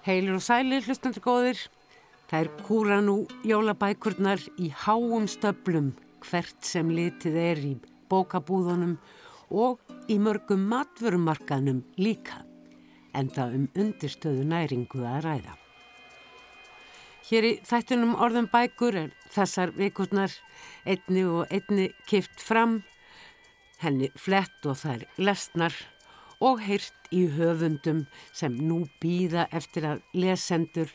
Heilir 0.00 0.38
og 0.38 0.44
sælir 0.44 0.86
hlustandur 0.86 1.20
góðir. 1.20 1.58
Það 2.30 2.40
er 2.40 2.50
kúra 2.64 3.00
nú 3.04 3.16
jólabækurnar 3.44 4.40
í 4.56 4.70
háum 4.72 5.26
stöblum 5.28 5.90
hvert 6.24 6.56
sem 6.64 6.88
litið 6.94 7.36
er 7.36 7.60
í 7.60 7.72
bókabúðunum 8.08 8.94
og 9.50 9.82
í 10.08 10.16
mörgum 10.22 10.62
matvörumarkaðnum 10.70 11.82
líka 12.00 12.40
en 13.12 13.28
það 13.34 13.56
um 13.58 13.68
undirstöðu 13.82 14.46
næringu 14.46 15.04
að 15.04 15.24
ræða. 15.26 15.56
Hér 17.28 17.46
í 17.46 17.52
þættunum 17.66 18.16
orðum 18.16 18.48
bækur 18.50 18.96
er 19.04 19.14
þessar 19.30 19.74
vikurnar 19.76 20.32
einni 20.88 21.26
og 21.28 21.50
einni 21.52 21.90
kift 22.08 22.40
fram, 22.40 22.80
henni 23.82 24.08
flett 24.16 24.64
og 24.64 24.80
þær 24.80 25.04
lesnar 25.20 25.76
og 26.40 26.62
heyrt 26.64 27.10
í 27.12 27.26
höfundum 27.36 28.04
sem 28.32 28.56
nú 28.56 28.84
býða 29.02 29.46
eftir 29.52 29.86
að 29.88 30.02
lesendur 30.16 30.92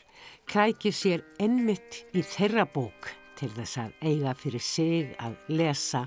kræki 0.50 0.92
sér 0.94 1.22
ennmitt 1.42 2.02
í 2.16 2.24
þeirra 2.26 2.66
bók 2.66 3.12
til 3.38 3.52
þess 3.54 3.78
að 3.84 3.94
eiga 4.02 4.34
fyrir 4.38 4.64
sig 4.64 5.14
að 5.22 5.36
lesa 5.52 6.06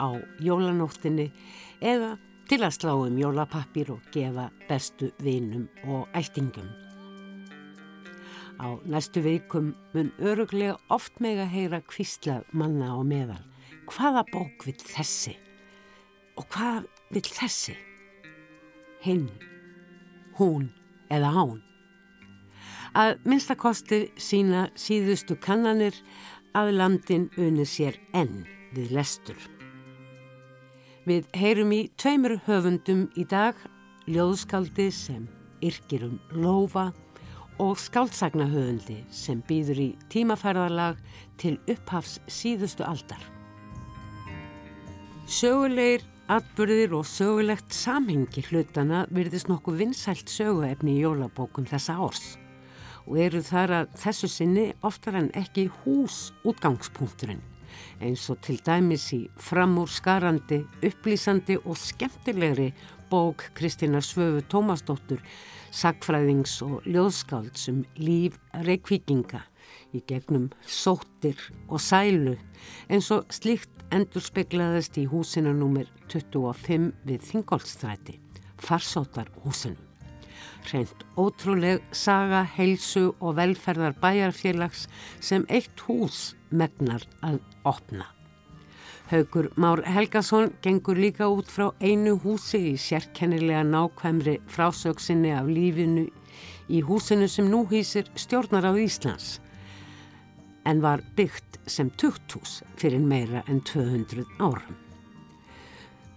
á 0.00 0.08
jólanóttinni 0.42 1.28
eða 1.80 2.16
til 2.50 2.62
að 2.64 2.76
slá 2.78 2.94
um 2.96 3.18
jólapappir 3.20 3.92
og 3.94 4.06
gefa 4.14 4.48
bestu 4.68 5.10
vinum 5.22 5.68
og 5.86 6.08
ættingum. 6.16 6.66
Á 8.60 8.76
næstu 8.84 9.22
veikum 9.24 9.74
mun 9.94 10.10
öruglega 10.18 10.76
oft 10.90 11.20
meg 11.20 11.38
að 11.40 11.54
heyra 11.54 11.80
kvísla 11.80 12.40
manna 12.52 12.90
á 12.92 13.00
meðal. 13.06 13.44
Hvaða 13.88 14.24
bók 14.32 14.66
vil 14.66 14.76
þessi? 14.76 15.36
Og 16.36 16.44
hvað 16.52 16.90
vil 17.14 17.24
þessi? 17.24 17.76
Hinn, 19.00 19.30
hún 20.36 20.68
eða 21.08 21.30
hán? 21.32 21.60
Að 22.92 23.20
minnstakosti 23.24 24.00
sína 24.20 24.66
síðustu 24.76 25.38
kannanir 25.40 25.96
að 26.52 26.74
landin 26.76 27.28
unir 27.38 27.68
sér 27.70 27.96
enn 28.12 28.44
við 28.74 28.92
lestur. 28.98 29.38
Við 31.08 31.30
heyrum 31.32 31.72
í 31.72 31.84
tveimur 31.96 32.36
höfundum 32.44 33.06
í 33.16 33.24
dag, 33.24 33.56
ljóðskaldi 34.10 34.90
sem 34.92 35.24
yrkir 35.64 36.04
um 36.10 36.18
lofa 36.36 36.90
og 37.60 37.80
skáltsagnahöfundi 37.80 39.00
sem 39.12 39.40
býður 39.48 39.80
í 39.80 39.88
tímafærðarlag 40.12 41.00
til 41.40 41.56
upphafs 41.68 42.18
síðustu 42.28 42.84
aldar. 42.84 43.22
Sögulegir, 45.30 46.04
atbyrðir 46.30 46.92
og 46.94 47.08
sögulegt 47.10 47.74
samhengi 47.74 48.44
hlutana 48.46 49.00
virðist 49.10 49.48
nokkuð 49.50 49.80
vinsælt 49.80 50.30
söguefni 50.30 50.92
í 50.94 51.02
jólabókum 51.02 51.66
þessa 51.66 51.96
árs 52.04 52.36
og 53.08 53.16
eru 53.18 53.40
þar 53.42 53.74
að 53.80 53.96
þessu 53.98 54.30
sinni 54.30 54.66
oftar 54.86 55.18
en 55.18 55.32
ekki 55.40 55.64
hús 55.80 56.28
útgangspunkturinn 56.46 57.42
eins 57.98 58.28
og 58.30 58.38
til 58.46 58.60
dæmis 58.62 59.08
í 59.16 59.24
framúr 59.42 59.90
skarandi, 59.90 60.62
upplýsandi 60.86 61.58
og 61.64 61.78
skemmtilegri 61.78 62.70
bók 63.10 63.48
Kristina 63.58 63.98
Svöfu 63.98 64.44
Tómasdóttur 64.46 65.18
sagfræðings 65.74 66.60
og 66.62 66.86
ljóðskálds 66.86 67.66
um 67.74 67.82
líf 67.98 68.38
reikvíkinga 68.54 69.42
í 69.94 70.02
gegnum 70.06 70.48
sóttir 70.66 71.38
og 71.68 71.80
sælu 71.82 72.36
eins 72.88 73.10
og 73.14 73.30
slíkt 73.34 73.80
endur 73.94 74.22
speklaðist 74.24 74.98
í 75.00 75.06
húsinu 75.10 75.52
nr. 75.54 75.88
25 76.10 76.90
við 77.06 77.24
Þingolstræti, 77.26 78.18
farsótar 78.58 79.30
húsinu. 79.44 79.78
Reynd 80.70 81.04
ótrúleg 81.18 81.82
saga, 81.96 82.44
heilsu 82.56 83.10
og 83.18 83.36
velferðar 83.38 83.96
bæjarfélags 84.00 84.86
sem 85.20 85.46
eitt 85.48 85.84
hús 85.86 86.34
megnar 86.50 87.06
að 87.24 87.40
opna. 87.64 88.06
Haugur 89.10 89.50
Már 89.56 89.82
Helgason 89.82 90.52
gengur 90.62 90.94
líka 90.94 91.26
út 91.26 91.48
frá 91.50 91.72
einu 91.82 92.14
húsi 92.22 92.60
í 92.70 92.76
sérkennilega 92.78 93.64
nákvæmri 93.66 94.36
frásöksinni 94.46 95.32
af 95.34 95.50
lífinu 95.50 96.06
í 96.70 96.82
húsinu 96.86 97.26
sem 97.28 97.48
nú 97.50 97.64
hýsir 97.66 98.06
stjórnar 98.14 98.70
á 98.70 98.72
Íslands 98.78 99.40
en 100.64 100.82
var 100.82 101.02
byggt 101.16 101.60
sem 101.66 101.90
tukthús 102.00 102.60
fyrir 102.76 103.00
meira 103.00 103.44
en 103.48 103.60
200 103.60 104.24
árum. 104.40 104.76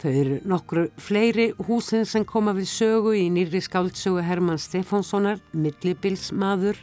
Þau 0.03 0.11
eru 0.11 0.39
nokkru 0.43 0.89
fleiri 0.99 1.53
húsin 1.63 2.03
sem 2.05 2.25
koma 2.27 2.51
við 2.57 2.67
sögu 2.67 3.13
í 3.15 3.29
nýri 3.31 3.61
skáldsögu 3.63 4.25
Herman 4.25 4.59
Stefánssonar, 4.59 5.39
millibilsmaður, 5.55 6.75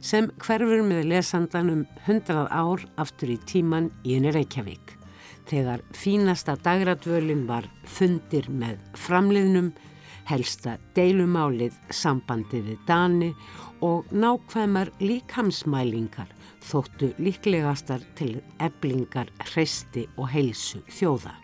sem 0.00 0.30
hverfur 0.40 0.80
með 0.86 1.04
lesandan 1.12 1.70
um 1.74 1.84
100 2.06 2.48
ár 2.48 2.88
aftur 2.96 3.34
í 3.36 3.38
tíman 3.46 3.92
í 4.02 4.16
henni 4.16 4.32
Reykjavík 4.32 4.96
þegar 5.48 5.82
fínasta 5.96 6.56
dagradvölin 6.64 7.46
var 7.48 7.66
fundir 7.84 8.48
með 8.48 8.78
framliðnum, 8.98 9.72
helsta 10.28 10.76
deilumálið 10.96 11.74
sambandi 11.90 12.62
við 12.62 12.78
Dani 12.86 13.32
og 13.82 14.08
nákvæmar 14.14 14.92
líkamsmælingar 15.02 16.30
þóttu 16.62 17.12
líklegastar 17.18 18.04
til 18.18 18.40
eblingar, 18.62 19.30
hreisti 19.52 20.06
og 20.16 20.30
heilsu 20.32 20.82
þjóða. 20.90 21.34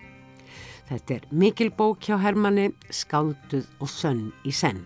Þetta 0.89 1.19
er 1.19 1.27
mikil 1.31 1.69
bók 1.77 2.06
hjá 2.06 2.17
Hermanni, 2.23 2.71
skálduð 2.89 3.67
og 3.78 3.91
sönn 3.93 4.31
í 4.49 4.55
senn. 4.55 4.81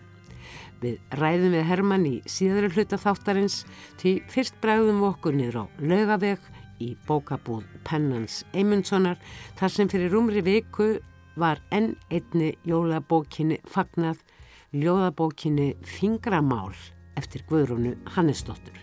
Við 0.83 0.99
ræðum 1.15 1.55
við 1.55 1.69
Hermann 1.69 2.09
í 2.09 2.17
síðara 2.27 2.73
hluta 2.75 2.99
þáttarins 2.99 3.61
til 4.03 4.17
fyrst 4.33 4.57
bræðum 4.65 4.99
við 4.99 5.09
okkur 5.13 5.39
niður 5.39 5.61
á 5.63 5.65
lögaveg 5.79 6.51
í 6.83 6.97
bókabúð 7.07 7.69
Pennans 7.87 8.43
Eymundssonar 8.51 9.21
þar 9.61 9.75
sem 9.77 9.91
fyrir 9.93 10.17
umri 10.19 10.43
viku 10.43 10.97
var 11.39 11.63
enn 11.71 11.95
einni 12.11 12.53
jólabókinni 12.69 13.61
fagnað 13.71 14.25
ljóðabókinni 14.75 15.75
Fingramál 15.87 16.75
eftir 17.21 17.45
Guðrúnu 17.49 17.95
Hannesdóttur. 18.17 18.79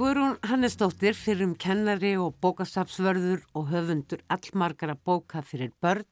Guðrún 0.00 0.38
Hannesdóttir 0.48 1.12
fyrir 1.12 1.44
um 1.44 1.50
kennari 1.60 2.14
og 2.16 2.38
bókastafsvörður 2.40 3.42
og 3.52 3.66
höfundur 3.68 4.22
allmargara 4.32 4.94
bóka 4.96 5.42
fyrir 5.44 5.74
börn 5.84 6.06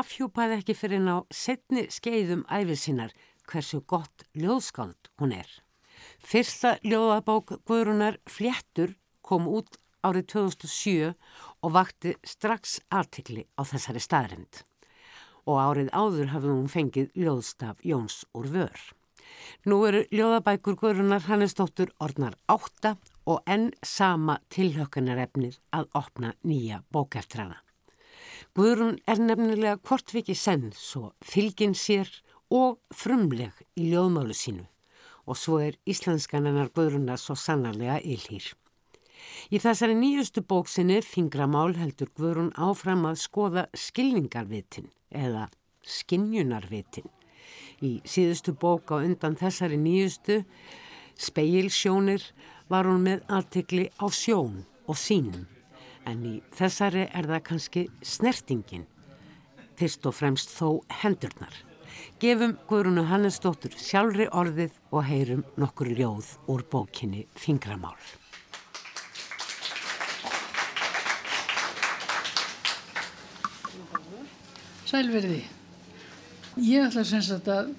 afhjúpaði 0.00 0.56
ekki 0.56 0.76
fyrir 0.78 1.02
ná 1.04 1.18
setni 1.28 1.82
skeiðum 1.92 2.46
æfisinar 2.48 3.12
hversu 3.50 3.82
gott 3.84 4.24
ljóðskáld 4.32 5.10
hún 5.20 5.34
er. 5.36 5.50
Fyrsta 6.24 6.78
ljóðabók 6.80 7.58
Guðrúnar 7.68 8.16
Fléttur 8.24 8.94
kom 9.20 9.50
út 9.52 9.76
árið 10.00 10.30
2007 10.32 11.10
og 11.60 11.74
vakti 11.76 12.14
strax 12.24 12.78
artikli 12.88 13.44
á 13.60 13.68
þessari 13.68 14.00
staðrind. 14.00 14.62
Og 15.44 15.60
árið 15.60 15.92
áður 15.92 16.32
hafði 16.32 16.56
hún 16.56 16.72
fengið 16.72 17.12
ljóðstaf 17.20 17.84
Jóns 17.84 18.22
úr 18.32 18.48
vör. 18.48 18.80
Nú 19.68 19.82
eru 19.88 20.04
ljóðabækur 20.08 20.78
Guðrúnar 20.80 21.26
Hannesdóttur 21.28 21.90
orðnar 22.00 22.38
átta 22.48 22.94
og 23.28 23.42
enn 23.44 23.70
sama 23.84 24.38
tilhökkunarefnið 24.54 25.58
að 25.76 25.90
opna 26.00 26.32
nýja 26.42 26.80
bókeftrana. 26.92 27.60
Guðrún 28.56 28.96
er 29.06 29.20
nefnilega 29.20 29.76
kortvikið 29.84 30.38
senn 30.38 30.70
svo 30.74 31.12
fylgin 31.20 31.76
sér 31.76 32.08
og 32.50 32.80
frumleg 32.90 33.60
í 33.76 33.90
ljóðmálu 33.92 34.34
sínu 34.34 34.66
og 35.30 35.38
svo 35.38 35.60
er 35.62 35.76
íslenskan 35.86 36.48
hennar 36.48 36.72
Guðrunar 36.74 37.20
svo 37.20 37.36
sannarlega 37.38 38.00
ylhýr. 38.00 38.48
Í 39.52 39.60
þessari 39.62 39.94
nýjustu 39.94 40.42
bóksinni 40.42 40.98
Fingramál 41.04 41.76
heldur 41.78 42.10
Guðrun 42.16 42.52
áfram 42.56 43.06
að 43.10 43.20
skoða 43.22 43.68
skilningarvitin 43.76 44.88
eða 45.10 45.48
skinnjunarvitin. 45.84 47.06
Í 47.80 48.00
síðustu 48.04 48.52
bók 48.52 48.92
á 48.92 49.00
undan 49.00 49.38
þessari 49.40 49.78
nýjustu, 49.80 50.42
Speilsjónir, 51.20 52.22
var 52.68 52.88
hún 52.88 53.02
með 53.04 53.24
aðtekli 53.32 53.88
á 53.96 54.06
sjón 54.12 54.62
og 54.84 54.98
sínum. 55.00 55.46
En 56.04 56.22
í 56.24 56.34
þessari 56.56 57.06
er 57.08 57.28
það 57.28 57.42
kannski 57.48 57.86
snertingin, 58.04 58.86
fyrst 59.80 60.06
og 60.08 60.16
fremst 60.16 60.52
þó 60.52 60.80
hendurnar. 61.02 61.52
Gefum 62.20 62.56
Guðrúnu 62.68 63.06
Hannesdóttur 63.08 63.72
sjálfri 63.80 64.26
orðið 64.28 64.76
og 64.92 65.06
heyrum 65.08 65.44
nokkur 65.60 65.88
ljóð 65.88 66.34
úr 66.52 66.64
bókinni 66.68 67.24
Fingramál. 67.32 67.96
Sælverði, 74.90 75.44
ég 76.56 76.86
ætla 76.88 77.04
sem 77.06 77.22
sagt 77.22 77.48
að 77.48 77.70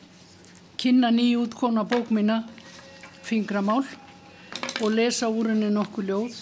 kynna 0.79 1.11
nýjútkona 1.11 1.83
bók 1.83 2.09
mína 2.09 2.43
Fingramál 3.21 3.83
og 4.81 4.93
lesa 4.95 5.29
úr 5.29 5.51
henni 5.51 5.69
nokkur 5.69 6.07
ljóð. 6.07 6.37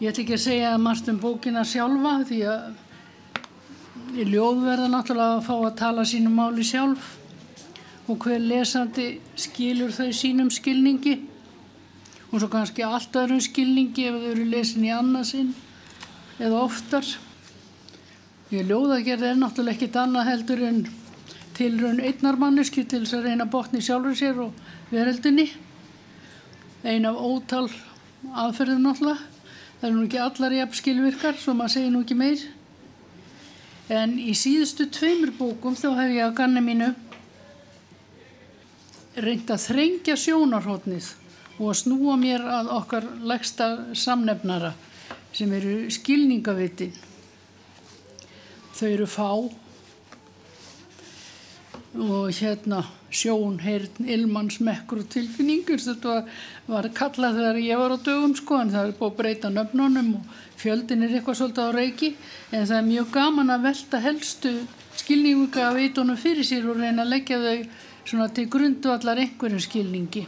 Ég 0.00 0.10
ætla 0.10 0.22
ekki 0.22 0.36
að 0.38 0.44
segja 0.44 0.76
margt 0.78 1.08
um 1.12 1.18
bókina 1.20 1.64
sjálfa 1.66 2.14
því 2.28 2.38
að 2.48 4.28
ljóð 4.30 4.62
verða 4.64 4.86
náttúrulega 4.90 5.38
að 5.38 5.48
fá 5.48 5.56
að 5.58 5.74
tala 5.82 6.04
sínum 6.08 6.38
máli 6.38 6.64
sjálf 6.66 7.16
og 8.10 8.24
hver 8.24 8.40
lesandi 8.42 9.08
skilur 9.38 9.92
þau 9.94 10.08
sínum 10.16 10.50
skilningi 10.50 11.18
og 12.30 12.38
svo 12.40 12.48
kannski 12.50 12.86
allt 12.86 13.18
öðrum 13.18 13.42
skilningi 13.42 14.06
ef 14.08 14.16
þau 14.16 14.30
eru 14.32 14.46
lesin 14.54 14.86
í 14.86 14.94
annarsinn 14.94 15.52
eða 16.38 16.62
oftar. 16.64 17.04
Ég 18.50 18.66
ljóðagerð 18.66 19.28
er 19.28 19.36
náttúrulega 19.38 19.76
ekkit 19.76 19.96
annað 20.00 20.26
heldur 20.26 20.60
en 20.66 20.78
tilraun 21.54 22.00
einnarmanniski 22.02 22.82
til 22.82 23.04
þess 23.04 23.14
að 23.14 23.26
reyna 23.28 23.44
botni 23.46 23.78
sjálfur 23.78 24.16
sér 24.18 24.40
og 24.42 24.56
veröldinni. 24.90 25.44
Ein 26.82 27.04
af 27.06 27.20
ótal 27.22 27.68
aðferðum 28.34 28.80
náttúrulega. 28.88 29.28
Það 29.78 29.86
eru 29.86 29.96
nú 29.96 30.06
ekki 30.08 30.18
allar 30.24 30.56
jafn 30.56 30.78
skilvirkar, 30.80 31.38
svo 31.38 31.54
maður 31.54 31.74
segir 31.76 31.92
nú 31.94 32.00
ekki 32.02 32.16
meir. 32.18 32.42
En 33.90 34.16
í 34.18 34.34
síðustu 34.34 34.88
tveimur 34.98 35.30
bókum 35.38 35.76
þá 35.78 35.86
hef 36.00 36.10
ég 36.16 36.26
að 36.26 36.34
ganni 36.40 36.62
mínu 36.64 36.88
reynd 39.14 39.52
að 39.54 39.62
þrengja 39.68 40.16
sjónarhóttnið 40.24 41.12
og 41.60 41.70
að 41.70 41.78
snúa 41.84 42.18
mér 42.18 42.48
að 42.50 42.72
okkar 42.80 43.06
legsta 43.30 43.70
samnefnara 43.94 44.72
sem 45.30 45.54
eru 45.54 45.86
skilningavitin. 45.94 47.09
Þau 48.80 48.88
eru 48.88 49.06
fá 49.10 49.26
og 52.00 52.30
hérna 52.32 52.78
sjón, 53.10 53.58
heyrn, 53.60 54.06
ilmann, 54.08 54.48
smekkur 54.48 55.02
og 55.02 55.08
tilfinningur. 55.10 55.82
Þetta 55.82 56.14
var, 56.14 56.28
var 56.70 56.88
kallað 56.96 57.40
þegar 57.40 57.58
ég 57.60 57.80
var 57.80 57.92
á 57.92 57.98
dögum 58.06 58.34
sko 58.38 58.60
en 58.62 58.70
það 58.72 58.86
er 58.86 58.96
búið 58.96 59.10
að 59.10 59.18
breyta 59.18 59.50
nöfnunum 59.52 60.12
og 60.20 60.38
fjöldin 60.60 61.04
er 61.04 61.16
eitthvað 61.18 61.40
svolítið 61.40 61.68
á 61.68 61.76
reiki 61.76 62.10
en 62.54 62.64
það 62.70 62.76
er 62.78 62.88
mjög 62.88 63.10
gaman 63.16 63.52
að 63.52 63.66
velta 63.68 64.02
helstu 64.06 64.52
skilninga 65.02 65.66
af 65.66 65.80
eitunum 65.80 66.20
fyrir 66.20 66.46
sér 66.46 66.68
og 66.70 66.80
reyna 66.80 67.04
að 67.04 67.12
leggja 67.16 67.40
þau 67.42 67.64
svona 68.04 68.28
til 68.34 68.46
grundu 68.54 68.94
allar 68.94 69.20
einhverjum 69.20 69.64
skilningi. 69.66 70.24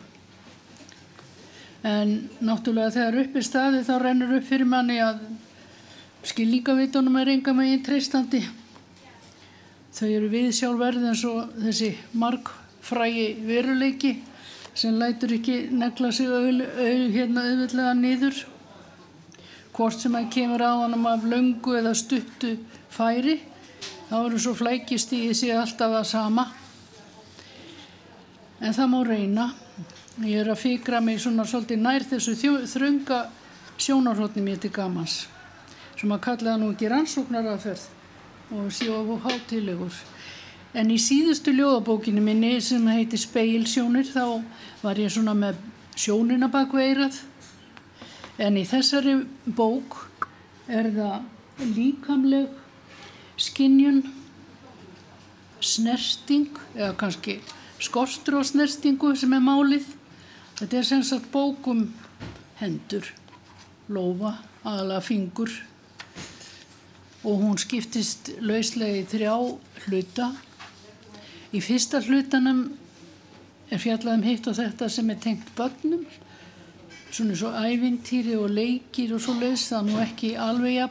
En 1.89 2.13
náttúrulega 2.45 2.95
þegar 2.99 3.23
upp 3.25 3.39
er 3.39 3.47
staði 3.47 3.87
þá 3.87 3.95
rennur 4.03 4.37
upp 4.37 4.45
fyrir 4.47 4.69
manni 4.71 5.01
að 5.03 5.25
skilningavitunum 6.27 7.17
er 7.19 7.33
enga 7.35 7.55
meginn 7.57 7.83
treystandi. 7.85 8.43
Þau 9.93 10.09
eru 10.09 10.29
við 10.33 10.53
sjálfverð 10.57 11.09
eins 11.11 11.23
og 11.29 11.57
þessi 11.61 11.91
markfrægi 12.17 13.27
veruleiki 13.45 14.13
sem 14.73 14.97
lætur 14.97 15.35
ekki 15.37 15.57
negla 15.75 16.13
sig 16.15 16.31
au, 16.31 16.47
au, 16.49 17.09
hérna 17.13 17.91
niður. 17.99 18.39
Hvort 19.73 19.99
sem 20.01 20.15
að 20.17 20.31
kemur 20.33 20.63
á 20.65 20.73
hann 20.85 20.97
af 21.09 21.27
löngu 21.29 21.77
eða 21.77 21.93
stuttu 21.97 22.55
færi, 22.93 23.39
þá 24.09 24.17
eru 24.23 24.41
svo 24.41 24.55
flækist 24.57 25.13
í 25.17 25.27
sig 25.35 25.53
alltaf 25.57 25.93
það 25.97 26.09
sama. 26.09 26.47
En 28.63 28.73
það 28.73 28.91
má 28.95 28.99
reyna. 29.09 29.51
Ég 30.23 30.45
er 30.45 30.53
að 30.53 30.61
fikra 30.61 31.01
mig 31.01 31.21
svona 31.21 31.45
svolítið 31.49 31.83
nær 31.83 32.05
þessu 32.05 32.37
þrönga 32.69 33.23
sjónarhóttni 33.81 34.45
mér 34.45 34.61
til 34.61 34.73
gamans 34.73 35.23
sem 36.03 36.11
að 36.11 36.23
kalla 36.25 36.51
það 36.51 36.57
nú 36.59 36.69
ekki 36.73 36.89
rannsóknaraferð 36.91 37.83
og 38.59 38.73
sjóf 38.75 39.11
og 39.15 39.21
hátilegur. 39.23 39.99
En 40.75 40.91
í 40.91 40.97
síðustu 40.99 41.53
ljóðabókinu 41.55 42.25
minni 42.25 42.57
sem 42.65 42.89
heiti 42.91 43.21
Speilsjónir 43.21 44.09
þá 44.11 44.43
var 44.83 44.99
ég 44.99 45.13
svona 45.15 45.37
með 45.39 45.61
sjónina 45.95 46.49
bakveirað 46.51 47.21
en 48.43 48.59
í 48.59 48.67
þessari 48.67 49.15
bók 49.47 50.01
er 50.67 50.91
það 50.91 51.71
líkamleg 51.77 52.51
skinnjun, 53.39 54.03
snersting 55.63 56.51
eða 56.75 56.97
kannski 56.99 57.39
skortur 57.79 58.41
og 58.41 58.49
snerstingu 58.49 59.15
sem 59.15 59.39
er 59.39 59.45
málið. 59.45 59.87
Þetta 60.59 60.81
er 60.81 60.89
sem 60.89 61.07
sagt 61.07 61.31
bókum 61.31 61.93
hendur, 62.59 63.07
lofa, 63.87 64.41
aðalega 64.67 65.07
fingur 65.07 65.63
og 67.23 67.39
hún 67.39 67.59
skiptist 67.61 68.33
lauslega 68.43 69.03
í 69.03 69.07
þrjá 69.11 69.35
hluta. 69.87 70.29
Í 71.55 71.61
fyrsta 71.63 72.01
hlutanum 72.03 72.65
er 73.73 73.81
fjallað 73.81 74.19
um 74.19 74.27
hitt 74.27 74.49
og 74.51 74.59
þetta 74.59 74.89
sem 74.91 75.11
er 75.13 75.21
tengt 75.23 75.53
börnum, 75.57 76.05
svona 77.13 77.37
svo 77.39 77.53
ævintýri 77.53 78.37
og 78.41 78.53
leikir 78.53 79.15
og 79.15 79.23
svo 79.23 79.37
leiðs 79.39 79.69
það 79.71 79.89
nú 79.89 79.99
ekki 80.03 80.35
alveg 80.41 80.79
ja, 80.81 80.89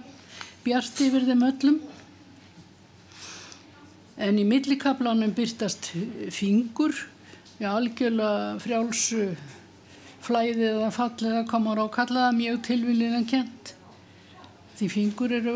bjart 0.66 1.02
yfir 1.06 1.28
þeim 1.28 1.48
öllum. 1.50 1.80
En 4.22 4.38
í 4.38 4.46
millikablanum 4.46 5.34
byrtast 5.34 5.92
fingur, 6.34 6.94
já 7.62 7.72
algjörlega 7.74 8.62
frjálsu 8.62 9.32
flæðið 10.22 10.68
eða 10.76 10.90
fallið 10.94 11.38
að 11.40 11.48
koma 11.50 11.74
á 11.74 11.86
kallaða 11.94 12.34
mjög 12.38 12.60
tilvilið 12.70 13.16
en 13.18 13.30
kent. 13.30 13.74
Því 14.78 14.90
fingur 14.94 15.34
eru 15.34 15.56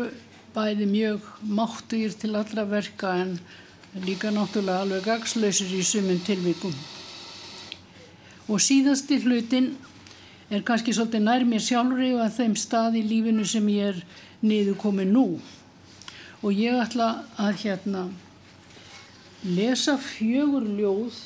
bæði 0.56 0.86
mjög 0.88 1.24
máttugir 1.44 2.14
til 2.16 2.32
allra 2.38 2.64
verka 2.64 3.12
en 3.20 3.34
líka 4.06 4.30
náttúrulega 4.32 4.84
alveg 4.84 5.04
gagslausir 5.04 5.72
í 5.76 5.82
sumum 5.84 6.20
tilvíkum. 6.24 6.72
Og 8.48 8.62
síðasti 8.64 9.18
hlutin 9.24 9.74
er 10.48 10.62
kannski 10.64 10.94
svolítið 10.96 11.26
nær 11.26 11.44
mér 11.48 11.64
sjálfri 11.64 12.12
og 12.14 12.22
að 12.24 12.38
þeim 12.38 12.54
stað 12.56 13.00
í 13.00 13.02
lífinu 13.04 13.44
sem 13.48 13.68
ég 13.74 13.90
er 13.90 14.00
niður 14.46 14.78
komið 14.80 15.12
nú. 15.12 15.26
Og 16.40 16.56
ég 16.56 16.78
ætla 16.80 17.10
að 17.36 17.60
hérna 17.64 18.06
lesa 19.44 19.96
fjögur 20.00 20.64
ljóð 20.78 21.20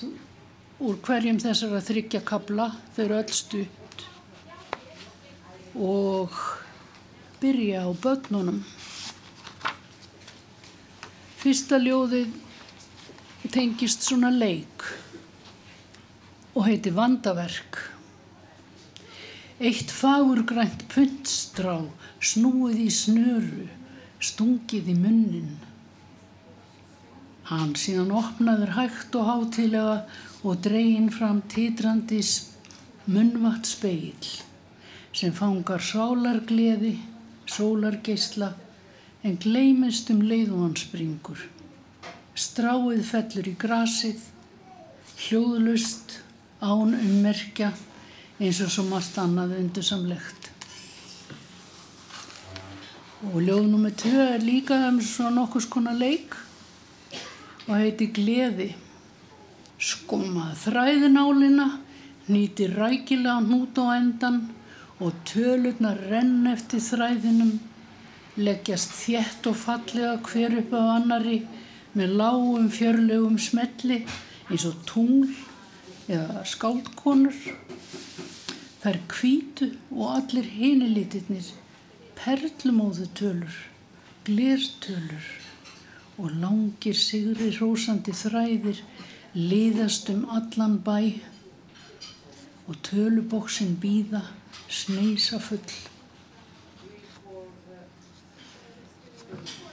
úr 0.80 0.98
hverjum 1.04 1.38
þessar 1.42 1.76
að 1.76 1.86
þryggja 1.90 2.24
kabla, 2.24 2.70
þau 2.96 3.02
eru 3.04 3.20
öll 3.20 3.34
stutt 3.36 4.04
og 5.76 6.34
byrja 7.40 7.84
á 7.86 7.90
börnunum. 7.94 8.64
Fyrsta 11.40 11.78
ljóðið 11.80 12.34
tengist 13.48 14.04
svona 14.04 14.28
leik 14.28 14.84
og 16.52 16.66
heiti 16.66 16.92
Vandaverk. 16.92 17.78
Eitt 19.56 19.88
fagurgrænt 19.88 20.84
puntstrá 20.92 21.78
snúið 22.20 22.84
í 22.84 22.90
snöru, 22.92 23.64
stungið 24.20 24.92
í 24.92 24.98
munnin. 25.00 25.56
Hann 27.48 27.72
síðan 27.72 28.12
opnaður 28.20 28.76
hægt 28.76 29.16
og 29.16 29.32
hátilega 29.32 29.98
og 30.44 30.60
dreyin 30.68 31.08
fram 31.08 31.40
titrandis 31.48 32.50
munvatt 33.08 33.64
speil 33.64 34.34
sem 35.16 35.32
fangar 35.32 35.80
sálargleði, 35.80 36.98
sólargeisla 37.48 38.58
en 39.22 39.36
gleymist 39.40 40.10
um 40.12 40.22
leið 40.24 40.52
og 40.54 40.64
hann 40.64 40.76
springur. 40.80 41.40
Stráið 42.38 43.02
fellur 43.04 43.48
í 43.50 43.54
grasið, 43.60 44.20
hljóðlust, 45.26 46.20
án 46.60 46.94
ummerkja 46.96 47.72
eins 48.40 48.60
og 48.64 48.72
svo 48.72 48.86
margt 48.88 49.18
annað 49.20 49.58
undursamlegt. 49.58 50.48
Og 53.30 53.42
ljóð 53.44 53.66
nummið 53.68 53.96
2 54.06 54.20
er 54.24 54.44
líka 54.44 54.78
um 54.88 55.00
svona 55.04 55.42
nokkus 55.42 55.66
konar 55.68 55.98
leik 56.00 56.36
og 57.68 57.74
heiti 57.76 58.08
Gleði. 58.16 58.70
Skomað 59.80 60.56
þræðinálina, 60.64 61.66
nýti 62.32 62.68
rækilega 62.72 63.38
hnút 63.44 63.76
á 63.80 63.96
endan 63.96 64.40
og 65.00 65.12
tölurna 65.28 65.92
renn 65.96 66.48
eftir 66.48 66.80
þræðinum 66.84 67.58
leggjast 68.38 68.92
þjætt 68.94 69.48
og 69.50 69.56
fallega 69.58 70.18
hver 70.28 70.54
upp 70.60 70.74
á 70.76 70.82
annari 70.94 71.40
með 71.98 72.14
lágum 72.20 72.68
fjörlegum 72.70 73.38
smelli 73.42 74.04
eins 74.50 74.66
og 74.68 74.78
tungl 74.86 75.32
eða 76.10 76.44
skáldkonur. 76.46 77.36
Það 78.80 78.92
er 78.92 79.00
kvítu 79.10 79.68
og 79.90 80.06
allir 80.14 80.46
hinilítinnir, 80.54 81.50
perlumóðu 82.16 83.10
tölur, 83.18 83.58
glertölur 84.24 85.28
og 86.20 86.32
langir 86.40 86.96
sigri 86.96 87.50
rósandi 87.58 88.14
þræðir 88.16 88.82
liðast 89.34 90.10
um 90.14 90.26
allan 90.30 90.80
bæ 90.86 91.20
og 92.70 92.76
tölubóksinn 92.86 93.76
býða 93.82 94.22
sneisa 94.70 95.40
full. 95.42 95.89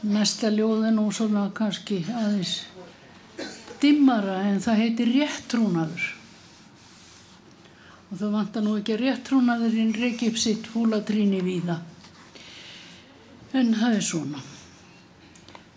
Næsta 0.05 0.51
ljóð 0.53 0.83
er 0.85 0.93
nú 0.93 1.07
svona 1.09 1.47
kannski 1.57 2.03
aðeins 2.13 2.59
dimmara 3.81 4.43
en 4.45 4.59
það 4.61 4.81
heitir 4.83 5.09
réttrúnaður. 5.15 6.05
Og 8.07 8.19
það 8.19 8.35
vantar 8.35 8.65
nú 8.65 8.75
ekki 8.77 8.97
réttrúnaðurinn 9.01 9.95
reykja 9.97 10.29
upp 10.31 10.37
sitt 10.37 10.69
fúlatríni 10.69 11.41
víða. 11.41 11.79
En 13.57 13.73
það 13.73 13.97
er 13.97 14.05
svona. 14.05 14.45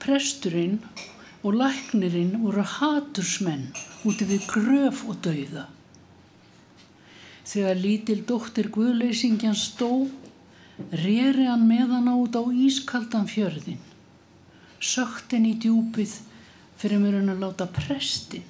Presturinn 0.05 0.79
og 1.41 1.57
læknirinn 1.57 2.37
voru 2.45 2.65
hatursmenn 2.77 3.71
úti 4.05 4.29
við 4.29 4.49
gröf 4.53 5.05
og 5.09 5.21
dauða. 5.25 5.67
Þegar 7.51 7.81
lítil 7.81 8.21
dóttir 8.29 8.69
Guðleysingjan 8.71 9.57
stó, 9.57 10.07
reri 10.93 11.49
hann 11.49 11.65
með 11.67 11.97
hann 11.97 12.13
út 12.13 12.37
á 12.37 12.45
ískaldan 12.47 13.27
fjörðin. 13.27 13.81
Sökt 14.81 15.35
henni 15.37 15.55
í 15.55 15.61
djúpið 15.61 16.17
fyrir 16.81 17.03
mér 17.03 17.21
hann 17.21 17.35
að 17.35 17.45
láta 17.45 17.69
prestin 17.69 18.47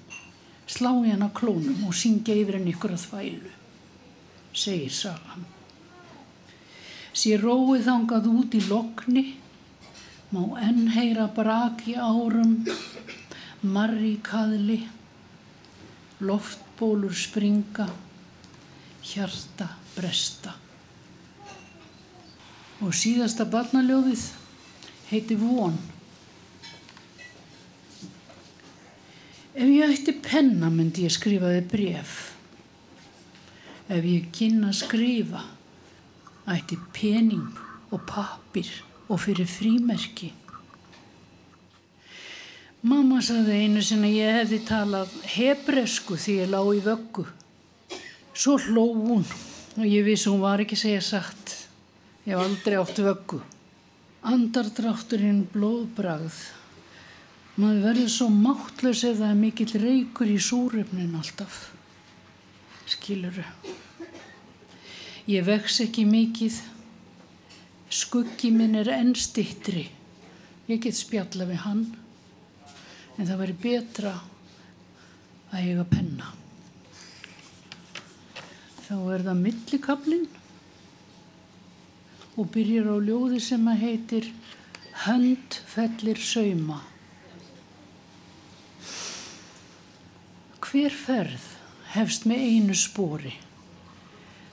slá 0.70 0.92
í 1.02 1.10
hann 1.10 1.26
á 1.26 1.30
klónum 1.34 1.88
og 1.88 1.96
syngja 1.96 2.36
yfir 2.38 2.58
henni 2.58 2.74
ykkur 2.74 2.94
að 2.94 3.06
þvælu, 3.08 3.52
segir 4.54 4.94
sagan. 4.94 5.46
Sér 7.10 7.42
róið 7.42 7.88
þangað 7.88 8.28
út 8.30 8.54
í 8.54 8.60
lokni, 8.68 9.24
má 10.30 10.42
enn 10.62 10.92
heyra 10.94 11.26
brak 11.34 11.82
í 11.90 11.96
árum, 11.98 12.60
marri 13.66 14.14
kaðli, 14.22 14.78
loftbólur 16.22 17.16
springa, 17.18 17.88
hjarta 19.10 19.72
bresta. 19.96 20.54
Og 22.80 22.94
síðasta 22.96 23.44
barnaljóðið 23.50 24.28
heiti 25.10 25.36
Von. 25.36 25.74
Ef 29.54 29.66
ég 29.66 29.90
ætti 29.90 30.14
penna 30.22 30.70
myndi 30.70 31.06
ég 31.08 31.14
skrifaði 31.14 31.62
bref. 31.70 32.18
Ef 33.90 34.04
ég 34.06 34.28
kynna 34.34 34.70
skrifa 34.76 35.42
ætti 36.50 36.78
pening 36.94 37.58
og 37.90 38.02
pappir 38.08 38.68
og 39.10 39.20
fyrir 39.22 39.48
frímerki. 39.50 40.30
Mamma 42.80 43.20
saði 43.20 43.58
einu 43.66 43.82
sinna 43.84 44.08
ég 44.08 44.38
hefði 44.40 44.60
talað 44.64 45.10
hebresku 45.34 46.16
því 46.16 46.36
ég 46.40 46.52
lág 46.54 46.70
í 46.78 46.84
vöggu. 46.86 47.26
Svo 48.32 48.56
hló 48.64 48.86
hún 48.94 49.26
og 49.76 49.84
ég 49.84 50.06
vissi 50.06 50.30
hún 50.30 50.40
var 50.40 50.62
ekki 50.64 50.78
segja 50.78 51.02
satt. 51.04 51.56
Ég 52.24 52.32
hef 52.32 52.46
aldrei 52.46 52.78
átt 52.80 53.02
vöggu. 53.04 53.42
Andardrátturinn 54.30 55.44
blóðbragð. 55.52 56.38
Maður 57.58 57.82
verður 57.88 58.10
svo 58.14 58.28
máttlaus 58.30 59.02
ef 59.04 59.18
það 59.18 59.30
er 59.32 59.38
mikill 59.40 59.72
reykur 59.82 60.30
í 60.30 60.38
súröfnin 60.40 61.16
alltaf. 61.18 61.56
Skiluru. 62.90 63.44
Ég 65.30 65.46
vex 65.46 65.80
ekki 65.84 66.04
mikið. 66.08 66.60
Skuggi 67.90 68.52
minn 68.54 68.78
er 68.78 68.92
enn 68.94 69.16
stittri. 69.18 69.88
Ég 70.70 70.82
get 70.82 70.98
spjalla 70.98 71.48
við 71.48 71.64
hann. 71.64 71.86
En 73.18 73.26
það 73.26 73.40
væri 73.42 73.56
betra 73.64 74.12
að 75.50 75.80
að 75.82 75.88
penna. 75.90 76.28
Þá 78.86 78.94
er 79.14 79.24
það 79.26 79.42
millikablinn 79.44 80.28
og 82.38 82.48
byrjar 82.54 82.88
á 82.90 82.96
ljóði 83.02 83.42
sem 83.42 83.66
að 83.70 83.82
heitir 83.84 84.30
Hönd 85.00 85.56
fellir 85.70 86.18
sauma. 86.20 86.80
Hver 90.70 90.92
ferð 90.94 91.44
hefst 91.90 92.28
með 92.30 92.42
einu 92.46 92.74
spóri. 92.78 93.32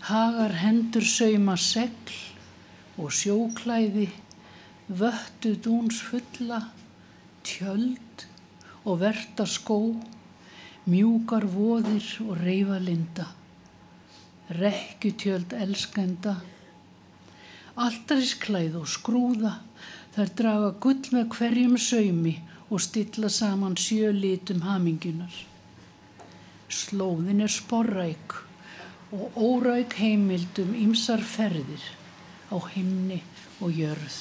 Hagar 0.07 0.55
hendur 0.57 1.03
sauma 1.05 1.53
segl 1.61 2.15
og 2.97 3.11
sjóklæði, 3.13 4.07
vöttu 4.89 5.51
dúns 5.61 5.99
fulla, 6.01 6.57
tjöld 7.45 8.23
og 8.81 8.97
verta 9.03 9.45
skó, 9.45 9.77
mjúkar 10.89 11.45
voðir 11.53 12.07
og 12.25 12.41
reyfalinda, 12.41 13.27
rekkutjöld 14.57 15.53
elskenda, 15.53 16.33
alltarisklæð 17.77 18.79
og 18.81 18.89
skrúða, 18.89 19.53
þær 20.17 20.33
draga 20.41 20.73
gull 20.81 21.13
með 21.13 21.29
hverjum 21.37 21.77
saumi 21.77 22.33
og 22.71 22.81
stilla 22.87 23.29
saman 23.29 23.77
sjö 23.77 24.09
litum 24.17 24.65
hamingunar. 24.65 25.37
Slóðin 26.67 27.39
er 27.45 27.51
sporræk 27.51 28.33
og 29.15 29.37
óræk 29.39 29.93
heimildum 30.01 30.73
ymsar 30.75 31.21
ferðir 31.23 31.83
á 32.51 32.59
himni 32.73 33.21
og 33.63 33.71
jörð. 33.71 34.17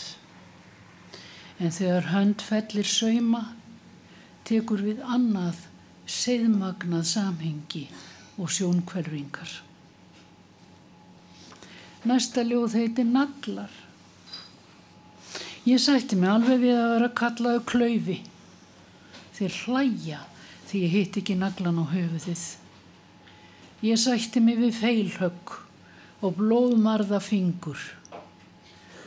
En 1.58 1.72
þegar 1.74 2.12
hönd 2.12 2.44
fellir 2.44 2.86
sauma, 2.86 3.42
tekur 4.46 4.84
við 4.86 5.02
annað 5.02 5.64
seðmagnað 6.06 7.08
samhengi 7.10 7.86
og 8.38 8.52
sjónkvelringar. 8.52 9.50
Næsta 12.06 12.44
ljóð 12.46 12.76
heitir 12.78 13.08
Naglar. 13.10 13.72
Ég 15.66 15.82
sætti 15.82 16.14
mig 16.14 16.30
alveg 16.30 16.62
við 16.62 16.78
að 16.78 16.92
vera 16.92 17.10
kallaðu 17.18 17.62
klaufi. 17.66 18.20
Þeir 19.34 19.56
hlæja 19.64 20.20
því 20.76 20.84
ég 20.84 20.92
hitt 20.92 21.16
ekki 21.20 21.36
naglan 21.40 21.80
á 21.80 21.84
höfuðið. 21.88 22.44
Ég 23.86 24.00
sætti 24.00 24.42
mig 24.44 24.58
við 24.60 24.76
feilhögg 24.76 25.54
og 26.24 26.36
blóðmarða 26.36 27.20
fingur. 27.24 27.80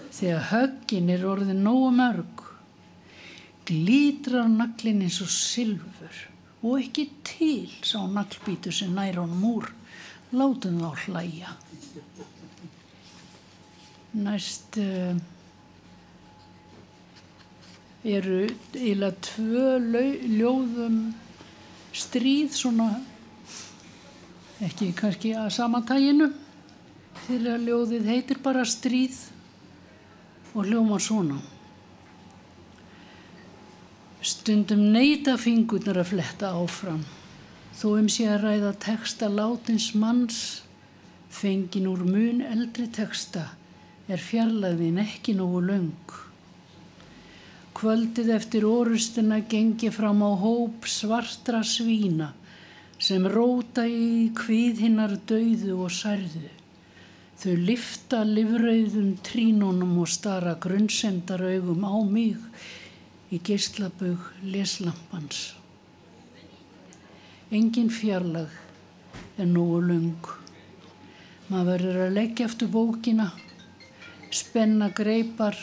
Þegar 0.09 0.47
höggin 0.49 1.11
er 1.13 1.27
orðið 1.29 1.61
nógu 1.61 1.91
mörg, 1.93 2.43
glítrar 3.69 4.49
naglin 4.49 5.03
eins 5.05 5.19
og 5.21 5.29
sylfur 5.29 6.25
og 6.65 6.81
ekki 6.81 7.05
til 7.23 7.69
sá 7.85 8.01
naglbítur 8.09 8.73
sem 8.75 8.91
nær 8.91 9.21
honum 9.21 9.45
úr, 9.47 9.69
látum 10.33 10.81
þá 10.81 11.05
hlæja. 11.05 11.53
Næst 14.17 14.79
uh, 14.81 15.13
eru 18.03 18.41
eiginlega 18.49 19.13
tvö 19.29 19.77
ljóðum 20.33 21.03
stríð 21.99 22.53
svona 22.55 22.89
ekki 24.63 24.91
kannski 24.97 25.33
að 25.39 25.51
samantæginu 25.55 26.29
þegar 27.25 27.63
ljóðið 27.67 28.09
heitir 28.13 28.41
bara 28.43 28.65
stríð 28.67 29.19
og 30.53 30.65
hljóma 30.67 30.99
svona 31.03 31.39
stundum 34.25 34.89
neyta 34.93 35.37
fingurnar 35.39 36.01
að 36.01 36.11
fletta 36.13 36.55
áfram 36.59 37.03
þó 37.79 37.87
um 37.93 38.09
sé 38.11 38.25
að 38.27 38.43
ræða 38.47 38.73
texta 38.83 39.29
látins 39.31 39.93
manns 39.95 40.41
fengin 41.29 41.87
úr 41.87 42.03
mun 42.03 42.41
eldri 42.43 42.89
texta 42.91 43.45
er 44.09 44.17
fjarlæðin 44.17 44.97
ekki 45.03 45.35
nógu 45.37 45.61
laung. 45.61 46.15
Kvöldið 47.79 48.33
eftir 48.35 48.65
orustuna 48.67 49.37
gengi 49.47 49.87
fram 49.95 50.19
á 50.19 50.35
hóp 50.35 50.83
svartra 50.91 51.61
svína 51.63 52.33
sem 52.99 53.23
róta 53.31 53.85
í 53.87 54.33
hvið 54.35 54.81
hinnar 54.83 55.13
dauðu 55.23 55.77
og 55.85 55.93
særðu. 55.95 56.49
Þau 57.39 57.53
lifta 57.69 58.25
livrauðum 58.27 59.13
trínunum 59.23 59.95
og 60.03 60.11
stara 60.11 60.57
grunnsendar 60.59 61.45
augum 61.53 61.87
á 61.87 61.95
mig 62.03 62.35
í 63.31 63.39
geyslabög 63.39 64.27
leslampans. 64.43 65.53
Engin 67.47 67.87
fjarlag 67.87 68.51
er 69.39 69.47
nógu 69.47 69.79
lung. 69.87 70.33
Maður 71.47 71.71
verður 71.71 72.05
að 72.09 72.17
leggja 72.19 72.51
eftir 72.51 72.75
bókina 72.75 73.31
spenna 74.35 74.91
greipar 74.91 75.55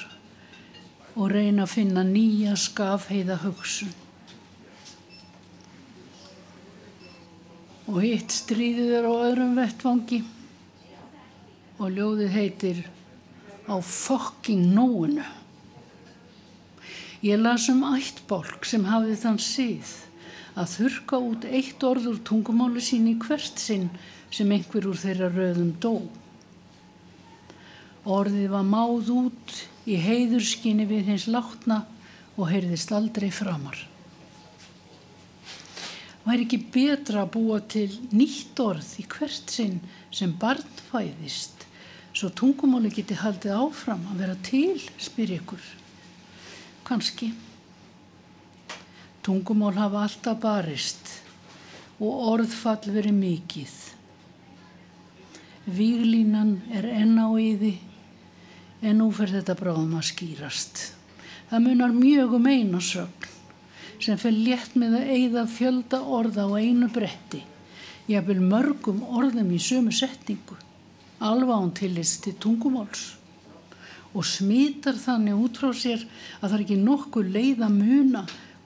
og 1.17 1.31
reyna 1.33 1.65
að 1.65 1.73
finna 1.73 2.03
nýja 2.05 2.57
skafheiða 2.61 3.39
hugsun. 3.41 3.93
Og 7.87 8.03
hitt 8.03 8.35
stríðið 8.35 8.93
er 8.99 9.09
á 9.09 9.15
öðrum 9.15 9.55
vettvangi 9.57 10.21
og 11.79 11.93
ljóðið 11.93 12.33
heitir 12.35 12.83
á 13.65 13.77
fokking 13.81 14.69
nóinu. 14.75 15.25
Ég 17.25 17.41
las 17.41 17.71
um 17.73 17.81
ættbólk 17.89 18.67
sem 18.69 18.85
hafið 18.87 19.23
þann 19.23 19.41
síð 19.41 19.95
að 20.57 20.75
þurka 20.75 21.21
út 21.31 21.49
eitt 21.49 21.85
orð 21.85 22.11
úr 22.13 22.21
tungumáli 22.29 22.83
sín 22.85 23.09
í 23.09 23.17
hvert 23.21 23.61
sinn 23.61 23.89
sem 24.33 24.53
einhver 24.53 24.89
úr 24.89 25.01
þeirra 25.01 25.31
röðum 25.33 25.73
dó. 25.81 25.97
Orðið 28.07 28.49
var 28.53 28.67
máð 28.67 29.11
út 29.17 29.55
í 29.91 29.99
heiðurskinni 29.99 30.87
við 30.87 31.11
hins 31.11 31.27
látna 31.27 31.83
og 32.37 32.51
heyrðist 32.53 32.93
aldrei 32.95 33.33
framar. 33.35 33.79
Var 36.27 36.43
ekki 36.43 36.59
betra 36.75 37.25
að 37.25 37.33
búa 37.37 37.61
til 37.67 37.89
nýtt 38.15 38.59
orð 38.63 38.97
í 39.03 39.07
hvert 39.11 39.51
sinn 39.51 39.81
sem 40.15 40.33
barn 40.39 40.67
fæðist 40.91 41.67
svo 42.17 42.31
tungumáli 42.33 42.89
geti 42.95 43.17
haldið 43.21 43.53
áfram 43.59 44.07
að 44.13 44.23
vera 44.23 44.37
til, 44.47 44.79
spyr 44.97 45.35
ykkur. 45.37 45.65
Kanski. 46.87 47.29
Tungumál 49.27 49.75
hafa 49.77 50.05
alltaf 50.07 50.39
barist 50.41 51.11
og 51.99 52.23
orðfall 52.33 52.95
verið 52.95 53.19
mikið. 53.19 53.75
Víglínan 55.67 56.55
er 56.73 56.89
enn 56.95 57.19
á 57.21 57.29
yði 57.35 57.75
en 58.83 59.01
nú 59.01 59.09
fer 59.15 59.33
þetta 59.33 59.57
bráðum 59.59 59.97
að 59.99 60.09
skýrast. 60.11 60.83
Það 61.51 61.67
munar 61.67 61.95
mjög 61.95 62.37
um 62.39 62.49
eina 62.51 62.81
sögn 62.83 63.35
sem 64.03 64.19
fer 64.21 64.35
létt 64.35 64.75
með 64.77 64.99
að 64.99 65.13
eigða 65.17 65.45
fjölda 65.49 66.01
orða 66.19 66.45
á 66.45 66.61
einu 66.61 66.89
bretti. 66.93 67.41
Ég 68.11 68.27
vil 68.27 68.43
mörgum 68.43 69.01
orðum 69.09 69.55
í 69.57 69.61
sömu 69.63 69.95
setningu, 69.95 70.59
alveg 71.19 71.55
án 71.57 71.73
tilist 71.75 72.21
til 72.27 72.37
tungumáls 72.39 73.15
og 74.17 74.25
smitar 74.25 74.97
þannig 74.97 75.41
út 75.45 75.59
frá 75.61 75.73
sér 75.77 76.05
að 76.41 76.47
það 76.47 76.55
er 76.57 76.65
ekki 76.65 76.79
nokkuð 76.81 77.33
leið 77.35 77.65
að 77.67 77.75
muna 77.81 78.23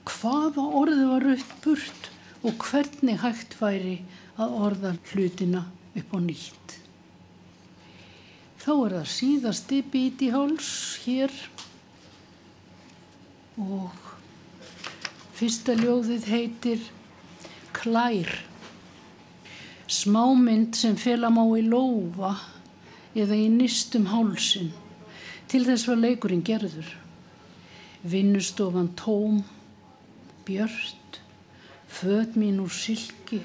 hvaða 0.07 0.67
orði 0.81 1.07
var 1.09 1.27
upp 1.33 1.55
burt 1.65 2.11
og 2.47 2.67
hvernig 2.69 3.19
hægt 3.21 3.57
væri 3.59 3.97
að 4.39 4.55
orða 4.67 4.93
hlutina 5.11 5.65
upp 5.97 6.15
á 6.15 6.19
nýtt. 6.23 6.80
Þá 8.61 8.73
er 8.73 8.93
það 8.93 9.05
síðasti 9.09 9.77
bíti 9.89 10.27
háls 10.29 10.69
hér 11.01 11.31
og 13.57 13.95
fyrsta 15.33 15.73
ljóðið 15.79 16.27
heitir 16.29 16.83
Klær. 17.73 18.29
Smámynd 19.89 20.77
sem 20.77 20.93
fela 20.93 21.31
má 21.33 21.41
í 21.57 21.63
lófa 21.65 22.35
eða 23.17 23.39
í 23.39 23.47
nýstum 23.49 24.05
hálsin. 24.11 24.69
Til 25.49 25.63
þess 25.65 25.87
var 25.89 25.97
leikurinn 26.03 26.45
gerður. 26.45 26.93
Vinnustofan 28.05 28.93
tóm, 28.97 29.41
björnt, 30.45 31.17
född 31.89 32.37
mín 32.37 32.61
úr 32.61 32.69
silki, 32.69 33.41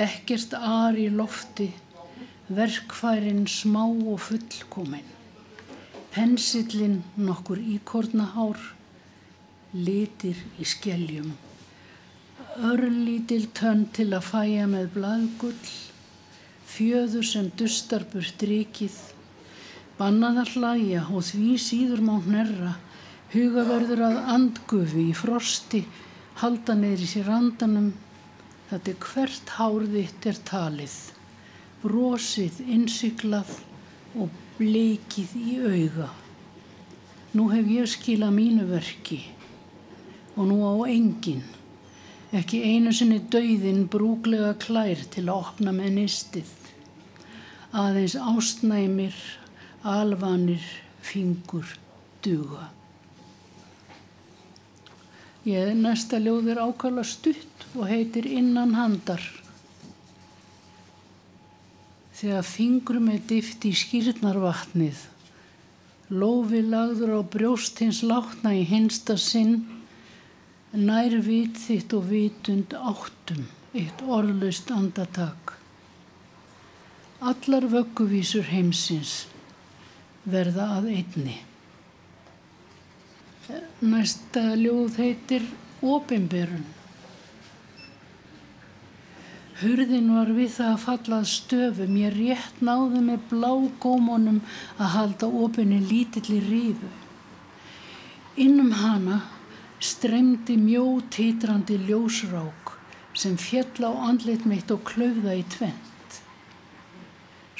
ekkert 0.00 0.56
ar 0.56 0.96
í 0.96 1.10
lofti, 1.12 1.68
verkfærin 2.50 3.44
smá 3.46 3.84
og 3.86 4.18
fullkominn. 4.26 5.06
Pensillin 6.10 6.96
nokkur 7.16 7.60
íkornahár, 7.62 8.58
litir 9.74 10.40
í 10.58 10.66
skeljum. 10.66 11.30
Örlítil 12.58 13.46
tönn 13.54 13.86
til 13.94 14.08
að 14.16 14.26
fæja 14.32 14.66
með 14.66 14.90
bladgull, 14.96 15.70
fjöður 16.66 17.26
sem 17.28 17.52
dustar 17.54 18.02
burt 18.10 18.42
rikið, 18.42 18.98
Bannaðar 20.00 20.48
hlæja 20.56 21.00
og 21.12 21.26
því 21.28 21.54
síður 21.60 22.00
má 22.00 22.14
hnerra, 22.24 22.70
hugaverður 23.34 24.00
að 24.06 24.20
andgufi 24.34 25.10
í 25.10 25.16
frosti, 25.16 25.82
halda 26.40 26.74
neyri 26.78 27.08
sér 27.10 27.28
andanum, 27.36 27.90
þetta 28.70 28.94
er 28.94 29.02
hvert 29.04 29.52
hárðitt 29.58 30.28
er 30.30 30.40
talið, 30.48 30.94
brosið 31.82 32.60
innsiklað 32.66 33.50
og 34.20 34.32
bleikið 34.58 35.36
í 35.40 35.56
auga. 35.64 36.10
Nú 37.36 37.46
hef 37.52 37.68
ég 37.70 37.90
skilað 37.90 38.36
mínu 38.36 38.66
verki 38.68 39.20
og 40.36 40.46
nú 40.48 40.60
á 40.66 40.74
engin, 40.88 41.42
ekki 42.32 42.62
einu 42.64 42.92
sinni 42.94 43.20
dauðin 43.32 43.86
brúglega 43.90 44.54
klær 44.62 45.02
til 45.12 45.26
að 45.28 45.36
opna 45.36 45.74
með 45.74 45.96
nistið, 45.98 46.50
aðeins 47.76 48.16
ástnæmir 48.16 49.16
alvanir 49.86 50.64
fingur 51.02 51.66
duga. 52.24 52.70
Ég 55.48 55.72
næsta 55.72 56.18
ljóð 56.20 56.50
er 56.52 56.60
ákala 56.60 57.04
stutt 57.06 57.64
og 57.72 57.86
heitir 57.88 58.26
Innan 58.28 58.74
handar. 58.76 59.22
Þegar 62.20 62.44
fingrum 62.44 63.06
er 63.08 63.20
dift 63.24 63.62
í 63.64 63.70
skýrnarvatnið, 63.72 64.98
lofi 66.12 66.58
lagður 66.60 67.14
á 67.16 67.20
brjóst 67.32 67.78
hins 67.80 68.02
látna 68.04 68.50
í 68.58 68.66
hinsta 68.68 69.14
sinn, 69.16 69.54
nær 70.76 71.14
vit 71.24 71.56
þitt 71.62 71.94
og 71.96 72.10
vitund 72.10 72.74
áttum, 72.76 73.46
eitt 73.72 74.02
orðlust 74.04 74.68
andatak. 74.74 75.54
Allar 77.24 77.64
vögguvísur 77.72 78.44
heimsins 78.52 79.14
verða 80.28 80.66
að 80.76 80.90
einni. 80.98 81.38
Næsta 83.80 84.44
ljóð 84.60 85.00
heitir 85.00 85.48
Óbimberun. 85.80 86.68
Hurðin 89.60 90.08
var 90.14 90.30
við 90.32 90.54
það 90.54 90.70
að 90.72 90.82
fallað 90.84 91.26
stöfum, 91.28 91.96
ég 92.00 92.14
rétt 92.16 92.62
náði 92.64 93.02
með 93.04 93.26
blá 93.28 93.50
gómonum 93.82 94.38
að 94.78 94.92
halda 94.94 95.28
óbinni 95.28 95.82
lítilli 95.84 96.38
rífu. 96.46 96.88
Innum 98.40 98.72
hana 98.80 99.18
streymdi 99.80 100.56
mjó 100.56 100.86
titrandi 101.12 101.76
ljósrák 101.88 102.72
sem 103.12 103.36
fjell 103.36 103.84
á 103.84 103.92
andlit 104.08 104.46
mitt 104.48 104.72
og 104.72 104.84
klöfða 104.88 105.36
í 105.36 105.44
tvenn. 105.52 105.76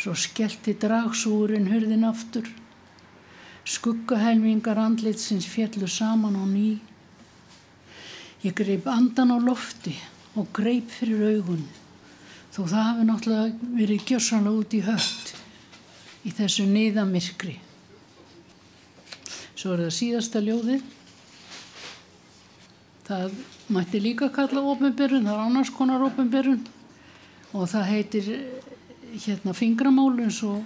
Svo 0.00 0.14
skellti 0.16 0.72
dragsúrin 0.80 1.68
hurðin 1.68 2.06
aftur. 2.08 2.46
Skuggahelmingar 3.68 4.78
andlitsins 4.80 5.44
fjallu 5.44 5.84
saman 5.84 6.38
á 6.40 6.44
ný. 6.48 6.70
Ég 8.40 8.56
greip 8.56 8.88
andan 8.88 9.36
á 9.36 9.38
lofti 9.38 9.92
og 10.40 10.48
greip 10.56 10.88
fyrir 10.88 11.36
augun. 11.36 11.68
Þó 12.50 12.62
það 12.64 12.86
hafi 12.86 13.06
náttúrulega 13.06 13.74
verið 13.78 14.06
gjörsanlega 14.08 14.62
út 14.62 14.74
í 14.74 14.80
höft 14.86 15.34
í 16.26 16.32
þessu 16.36 16.66
niðamirkri. 16.68 17.54
Svo 19.54 19.76
er 19.76 19.84
það 19.84 19.94
síðasta 19.98 20.42
ljóðið. 20.42 20.82
Það 23.06 23.38
mætti 23.70 24.02
líka 24.02 24.30
kalla 24.34 24.62
ofinberun, 24.72 25.26
það 25.26 25.36
er 25.36 25.46
annars 25.46 25.72
konar 25.74 26.04
ofinberun 26.06 26.60
og 27.52 27.66
það 27.70 27.88
heitir 27.90 28.28
hérna 29.10 29.54
fingramál 29.56 30.12
eins 30.22 30.38
og 30.46 30.62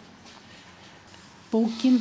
bókin 1.52 2.00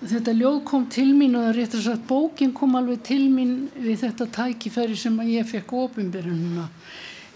þetta 0.00 0.32
ljóð 0.34 0.58
kom 0.66 0.86
til 0.90 1.10
mín 1.12 1.36
og 1.36 1.44
það 1.44 1.50
er 1.50 1.58
rétt 1.60 1.76
að 1.76 1.86
sagt 1.86 2.06
bókin 2.08 2.54
kom 2.56 2.76
alveg 2.78 3.02
til 3.06 3.22
mín 3.30 3.54
við 3.76 4.00
þetta 4.06 4.26
tækifæri 4.38 4.96
sem 4.98 5.18
ég 5.28 5.48
fekk 5.48 5.74
ofinbyrjununa 5.84 6.66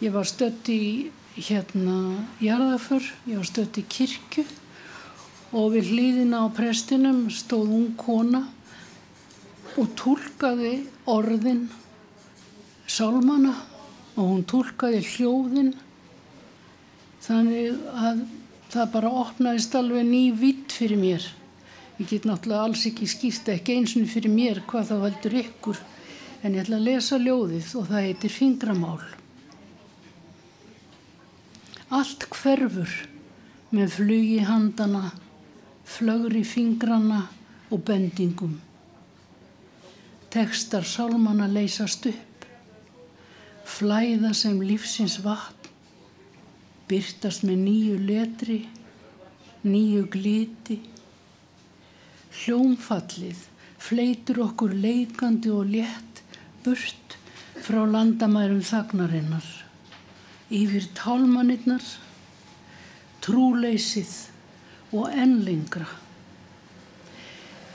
ég 0.02 0.14
var 0.14 0.26
stött 0.26 0.68
í 0.72 1.10
hérna 1.36 2.26
jarðaför, 2.42 3.04
ég 3.26 3.38
var 3.38 3.48
stött 3.48 3.78
í 3.78 3.84
kirkju. 3.88 4.44
Og 5.54 5.70
við 5.76 5.92
hlýðina 5.92 6.42
á 6.42 6.46
prestinum 6.54 7.28
stóð 7.30 7.68
hún 7.70 7.90
kona 7.98 8.42
og 9.78 9.90
tólkaði 9.98 10.84
orðin 11.10 11.68
sálmana 12.90 13.54
og 14.14 14.28
hún 14.30 14.44
tólkaði 14.50 15.02
hljóðin 15.14 15.72
þannig 17.24 17.78
að 17.94 18.24
það 18.74 18.92
bara 18.94 19.14
opnaðist 19.22 19.74
alveg 19.78 20.06
ný 20.06 20.22
vitt 20.38 20.74
fyrir 20.74 20.98
mér. 21.00 21.26
Ég 21.98 22.10
get 22.10 22.26
náttúrulega 22.26 22.68
alls 22.68 22.86
ekki 22.90 23.06
skýrt 23.10 23.50
ekki 23.54 23.78
eins 23.78 23.94
og 23.98 24.10
fyrir 24.10 24.34
mér 24.34 24.62
hvað 24.66 24.90
það 24.90 25.04
veldur 25.06 25.36
ykkur 25.44 25.82
en 26.42 26.56
ég 26.56 26.64
ætla 26.64 26.80
að 26.80 26.88
lesa 26.90 27.20
ljóðið 27.22 27.76
og 27.78 27.86
það 27.90 28.08
heitir 28.08 28.34
fingramál 28.34 28.98
allt 31.94 32.26
hverfur 32.34 32.92
með 33.74 33.96
flugi 33.98 34.38
handana 34.46 35.10
flögri 35.84 36.44
fingrana 36.46 37.24
og 37.70 37.82
bendingum. 37.86 38.56
Tekstar 40.34 40.86
sálmanna 40.86 41.46
leysast 41.50 42.08
upp. 42.10 42.48
Flæða 43.64 44.32
sem 44.36 44.58
lífsins 44.62 45.20
vatn 45.24 45.64
byrtast 46.88 47.44
með 47.48 47.60
nýju 47.64 47.94
letri, 48.04 48.58
nýju 49.64 50.04
gliti. 50.12 50.78
Hljómfallið 52.42 53.40
fleitur 53.80 54.42
okkur 54.44 54.74
leikandi 54.76 55.52
og 55.54 55.70
létt 55.70 56.22
burt 56.64 57.16
frá 57.64 57.84
landamærum 57.88 58.60
þagnarinnar, 58.64 59.46
yfir 60.52 60.88
tálmanirnar, 60.96 61.84
trúleysið 63.24 64.12
og 64.94 65.08
ennlengra. 65.12 65.86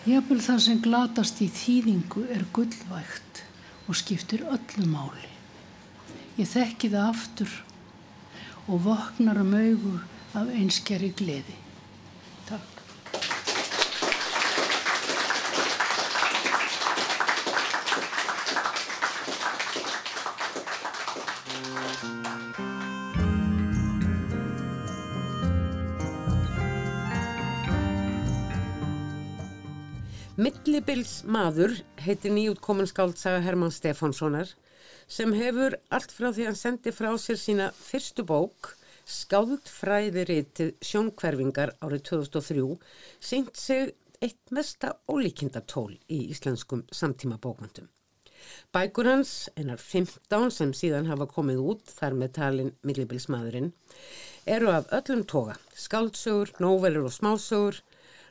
Jafnvel 0.10 0.40
það 0.42 0.62
sem 0.64 0.84
glatast 0.84 1.42
í 1.44 1.50
þýðingu 1.54 2.26
er 2.34 2.46
gullvægt 2.56 3.44
og 3.90 3.98
skiptir 3.98 4.46
öllu 4.48 4.86
máli. 4.90 5.32
Ég 6.40 6.48
þekki 6.48 6.92
það 6.94 7.10
aftur 7.10 7.56
og 8.70 8.86
voknar 8.86 9.42
um 9.42 9.58
augu 9.58 9.96
af 10.38 10.54
einskjari 10.54 11.10
gleði. 11.18 11.58
Millibils 30.70 31.24
maður 31.26 31.72
heitir 31.98 32.30
nýjútkomin 32.30 32.86
skáldsaga 32.86 33.40
Hermann 33.42 33.72
Stefánssonar 33.74 34.52
sem 35.10 35.32
hefur 35.34 35.74
allt 35.90 36.12
frá 36.14 36.28
því 36.30 36.46
hann 36.46 36.60
sendi 36.60 36.94
frá 36.94 37.08
sér 37.18 37.40
sína 37.42 37.72
fyrstu 37.74 38.22
bók 38.30 38.76
Skáldfræðiritið 39.10 40.76
sjónkverfingar 40.86 41.74
árið 41.82 42.06
2003 42.12 42.68
seint 43.32 43.58
sig 43.58 43.96
eitt 44.22 44.54
mesta 44.54 44.94
ólíkindatól 45.10 45.96
í 46.06 46.22
íslenskum 46.36 46.86
samtíma 46.94 47.42
bókmyndum. 47.42 47.90
Bækur 48.70 49.10
hans, 49.10 49.50
einar 49.58 49.82
15 49.82 50.54
sem 50.54 50.78
síðan 50.78 51.10
hafa 51.10 51.26
komið 51.34 51.66
út 51.66 51.96
þar 51.98 52.22
með 52.22 52.36
talin 52.38 52.76
Millibilsmaðurinn, 52.86 53.74
eru 54.46 54.70
af 54.78 54.94
öllum 55.02 55.26
toga, 55.26 55.58
skáldsögur, 55.74 56.54
nóvelur 56.62 57.10
og 57.10 57.18
smásögur, 57.18 57.82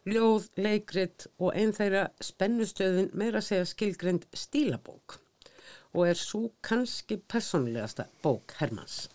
ljóð, 0.06 0.50
leikrit 0.60 1.26
og 1.38 1.54
einn 1.54 1.74
þeirra 1.74 2.08
spennustöðin 2.22 3.10
meira 3.14 3.42
að 3.42 3.48
segja 3.50 3.70
skilgrend 3.72 4.28
stílabók 4.36 5.18
og 5.96 6.08
er 6.10 6.18
svo 6.20 6.50
kannski 6.64 7.16
personlegasta 7.18 8.08
bók 8.22 8.52
Hermanns. 8.58 9.06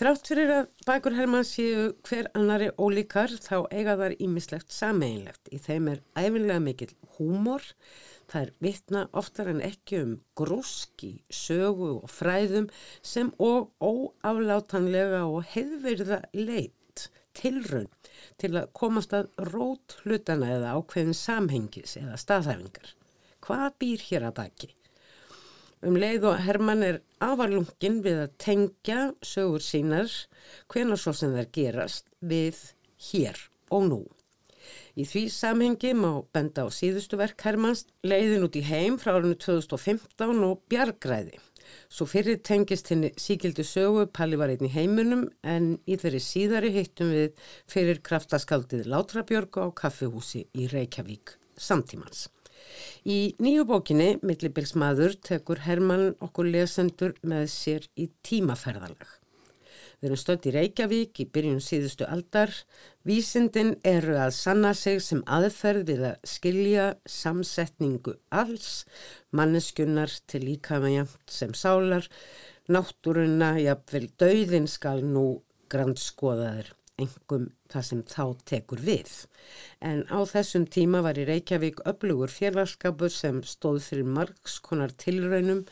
Þrátt 0.00 0.30
fyrir 0.30 0.50
að 0.54 0.68
bækur 0.88 1.16
Hermanns 1.18 1.50
séu 1.52 1.90
hver 2.08 2.30
annari 2.38 2.70
ólíkar 2.80 3.34
þá 3.36 3.66
eiga 3.68 3.98
þar 4.00 4.14
ímislegt 4.16 4.72
sameinlegt. 4.72 5.50
Í 5.52 5.58
þeim 5.60 5.90
er 5.92 6.00
æfinlega 6.16 6.62
mikill 6.64 6.94
húmor, 7.18 7.66
það 8.30 8.46
er 8.46 8.52
vitna 8.64 9.02
oftar 9.12 9.50
en 9.52 9.60
ekki 9.66 10.00
um 10.00 10.14
grúski, 10.38 11.10
sögu 11.28 11.90
og 11.98 12.08
fræðum 12.08 12.70
sem 13.02 13.28
og 13.36 13.74
óaflátanlega 13.84 15.26
og 15.28 15.44
heiðverða 15.52 16.22
leit 16.32 16.72
tilraun 17.36 17.88
til 18.40 18.52
að 18.56 18.70
komast 18.76 19.14
að 19.16 19.30
rót 19.50 19.96
hlutana 20.02 20.50
eða 20.56 20.74
ákveðin 20.78 21.16
samhengis 21.16 21.96
eða 22.00 22.18
staðhæfingar. 22.20 22.94
Hvað 23.44 23.66
býr 23.80 24.06
hér 24.10 24.28
að 24.28 24.36
baki? 24.40 24.70
Um 25.80 25.96
leið 25.96 26.26
og 26.28 26.42
Hermann 26.44 26.84
er 26.84 27.00
afarlungin 27.24 28.02
við 28.04 28.18
að 28.26 28.32
tengja 28.42 29.00
sögur 29.24 29.64
sínar 29.64 30.12
hvenar 30.68 31.00
svo 31.00 31.14
sem 31.16 31.32
þær 31.32 31.52
gerast 31.56 32.10
við 32.20 32.58
hér 33.10 33.38
og 33.72 33.86
nú. 33.88 34.00
Í 35.00 35.06
því 35.08 35.22
samhengi 35.32 35.94
má 35.96 36.10
benda 36.34 36.66
á 36.66 36.68
síðustu 36.68 37.16
verk 37.16 37.40
Hermanns 37.46 37.86
leiðin 38.04 38.44
út 38.44 38.58
í 38.60 38.64
heim 38.66 38.98
frá 39.00 39.14
árunni 39.14 39.38
2015 39.40 40.44
og 40.44 40.60
bjargræði. 40.68 41.38
Svo 41.90 42.06
fyrir 42.08 42.40
tengist 42.46 42.90
henni 42.92 43.12
síkildi 43.18 43.64
sögu, 43.66 44.06
Palli 44.06 44.38
var 44.40 44.52
einn 44.52 44.66
í 44.66 44.72
heiminum 44.74 45.28
en 45.42 45.72
í 45.86 45.98
þeirri 46.00 46.22
síðari 46.24 46.72
hittum 46.74 47.12
við 47.14 47.46
fyrir 47.70 48.02
kraftaskaldið 48.06 48.88
Látrabjörgu 48.90 49.66
á 49.66 49.68
kaffihúsi 49.82 50.46
í 50.54 50.68
Reykjavík 50.72 51.36
samtímans. 51.60 52.28
Í 53.04 53.34
nýju 53.40 53.64
bókinni, 53.68 54.10
Millibilsmaður, 54.22 55.16
tekur 55.24 55.64
Hermann 55.64 56.12
okkur 56.20 56.50
lesendur 56.52 57.16
með 57.22 57.48
sér 57.54 57.88
í 57.96 58.10
tímaferðalag. 58.26 59.19
Við 60.00 60.08
erum 60.08 60.16
stöld 60.16 60.46
í 60.48 60.50
Reykjavík 60.54 61.18
í 61.20 61.24
byrjun 61.28 61.58
síðustu 61.60 62.06
aldar. 62.08 62.54
Vísindin 63.04 63.74
eru 63.84 64.14
að 64.16 64.30
sanna 64.32 64.70
sig 64.72 65.02
sem 65.04 65.20
aðferð 65.28 65.90
við 65.90 66.04
að 66.08 66.30
skilja 66.30 66.86
samsetningu 67.04 68.14
alls, 68.32 68.86
manneskunnar 69.36 70.14
til 70.24 70.40
líkavægjant 70.46 71.34
sem 71.36 71.52
sálar, 71.52 72.08
náttúruna, 72.72 73.50
jafnvel 73.60 74.08
dauðin 74.22 74.70
skal 74.72 75.04
nú 75.04 75.26
grannskoðaður, 75.68 76.72
engum 77.04 77.50
það 77.68 77.86
sem 77.90 78.02
þá 78.08 78.24
tekur 78.48 78.80
við. 78.88 79.12
En 79.84 80.06
á 80.08 80.24
þessum 80.32 80.64
tíma 80.64 81.04
var 81.04 81.20
í 81.20 81.28
Reykjavík 81.28 81.84
öflugur 81.92 82.32
félagskapur 82.32 83.12
sem 83.12 83.44
stóð 83.44 83.82
fyrir 83.90 84.08
margskonar 84.16 84.96
tilraunum 84.96 85.66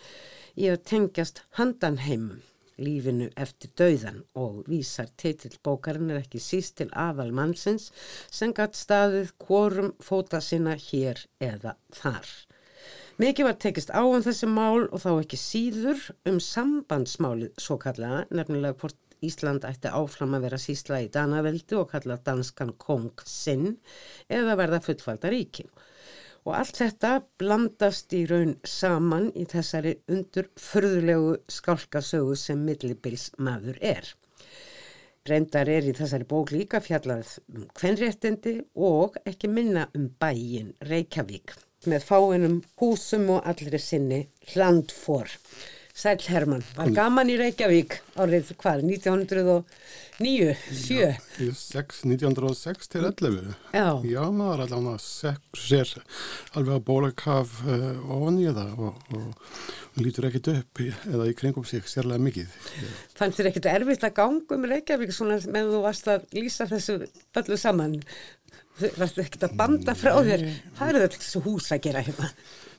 í 0.53 0.69
að 0.69 0.85
tengjast 0.93 1.47
handanheimum 1.57 2.45
lífinu 2.83 3.29
eftir 3.37 3.73
dauðan 3.79 4.23
og 4.39 4.63
vísar 4.71 5.11
titill 5.21 5.57
bókarinn 5.65 6.13
er 6.13 6.23
ekki 6.23 6.41
síst 6.43 6.79
til 6.81 6.89
aðal 6.93 7.31
mannsins 7.35 7.91
sem 8.31 8.55
gatt 8.57 8.79
staðið 8.79 9.35
hvorum 9.45 9.95
fóta 10.03 10.41
sinna 10.45 10.77
hér 10.79 11.25
eða 11.43 11.77
þar. 11.95 12.29
Mikið 13.19 13.49
var 13.49 13.59
tekist 13.59 13.91
á 13.91 14.03
um 14.07 14.23
þessi 14.23 14.47
mál 14.47 14.87
og 14.87 15.03
þá 15.03 15.11
ekki 15.17 15.41
síður 15.43 16.05
um 16.31 16.39
sambandsmálið 16.39 17.57
svo 17.59 17.75
kallaða, 17.83 18.25
nefnilega 18.31 18.79
hvort 18.79 18.99
Ísland 19.27 19.65
ætti 19.67 19.91
áfram 19.91 20.37
að 20.37 20.45
vera 20.47 20.61
sísla 20.63 21.01
í 21.03 21.09
Danaveldi 21.11 21.75
og 21.75 21.89
kalla 21.91 22.21
danskan 22.23 22.71
kong 22.79 23.25
sinn 23.27 23.73
eða 24.31 24.55
verða 24.61 24.79
fullvalda 24.85 25.33
ríkin 25.35 25.73
og 26.47 26.55
allt 26.61 26.79
þetta 26.81 27.13
blandast 27.41 28.15
í 28.17 28.25
raun 28.31 28.57
saman 28.65 29.31
í 29.35 29.45
þessari 29.49 29.97
undur 30.11 30.49
förðulegu 30.61 31.37
skálkasögu 31.51 32.37
sem 32.39 32.65
millibils 32.65 33.31
maður 33.39 33.79
er. 33.83 34.13
Reyndar 35.29 35.69
er 35.69 35.85
í 35.85 35.93
þessari 35.97 36.25
bók 36.29 36.53
líka 36.55 36.81
fjallað 36.81 37.35
um 37.53 37.67
kvenréttindi 37.77 38.55
og 38.75 39.19
ekki 39.29 39.51
minna 39.53 39.89
um 39.97 40.07
bæin 40.21 40.73
Reykjavík 40.89 41.57
með 41.87 42.07
fáinum 42.09 42.61
húsum 42.81 43.29
og 43.37 43.45
allri 43.47 43.81
sinni 43.83 44.23
hlandfór. 44.53 45.29
Sæl 45.99 46.21
Herman, 46.31 46.61
var 46.77 46.93
gaman 46.95 47.27
í 47.27 47.35
Reykjavík 47.41 47.97
árið 48.23 48.53
hvað, 48.61 48.85
1909, 48.87 50.53
7? 50.71 51.09
1906 52.07 52.93
til 52.93 53.03
11. 53.09 53.49
Já. 53.75 53.89
Já, 54.07 54.21
maður 54.31 54.63
allavega 54.69 55.33
sér 55.59 55.91
alveg 56.55 56.77
að 56.77 56.85
bólakaf 56.87 57.57
uh, 57.65 57.73
eh, 57.75 58.15
ofan 58.15 58.39
í 58.39 58.47
það 58.47 58.85
og, 58.87 59.01
og, 59.19 59.51
og 59.91 59.99
lítur 60.05 60.29
ekkit 60.31 60.53
upp 60.53 60.85
í, 60.85 60.87
eða 61.11 61.27
í 61.33 61.35
kringum 61.43 61.67
sig 61.67 61.91
sérlega 61.91 62.23
mikið. 62.29 62.55
Fannst 63.19 63.43
þér 63.43 63.51
ekkit 63.51 63.69
erfitt 63.75 64.07
að 64.07 64.17
ganga 64.21 64.61
um 64.61 64.71
Reykjavík 64.71 65.17
svona 65.19 65.41
með 65.51 65.75
þú 65.75 65.83
varst 65.89 66.13
að 66.15 66.31
lýsa 66.39 66.69
þessu 66.71 67.01
öllu 67.43 67.59
saman? 67.59 67.99
Þú 68.79 68.95
varst 69.03 69.19
ekkit 69.27 69.51
að 69.51 69.59
banda 69.59 69.99
frá 69.99 70.15
þér? 70.23 70.47
Hvað 70.79 70.95
eru 70.95 71.05
þetta 71.09 71.23
þessu 71.27 71.47
hús 71.51 71.73
að 71.75 71.85
gera 71.91 72.07
hérna? 72.07 72.31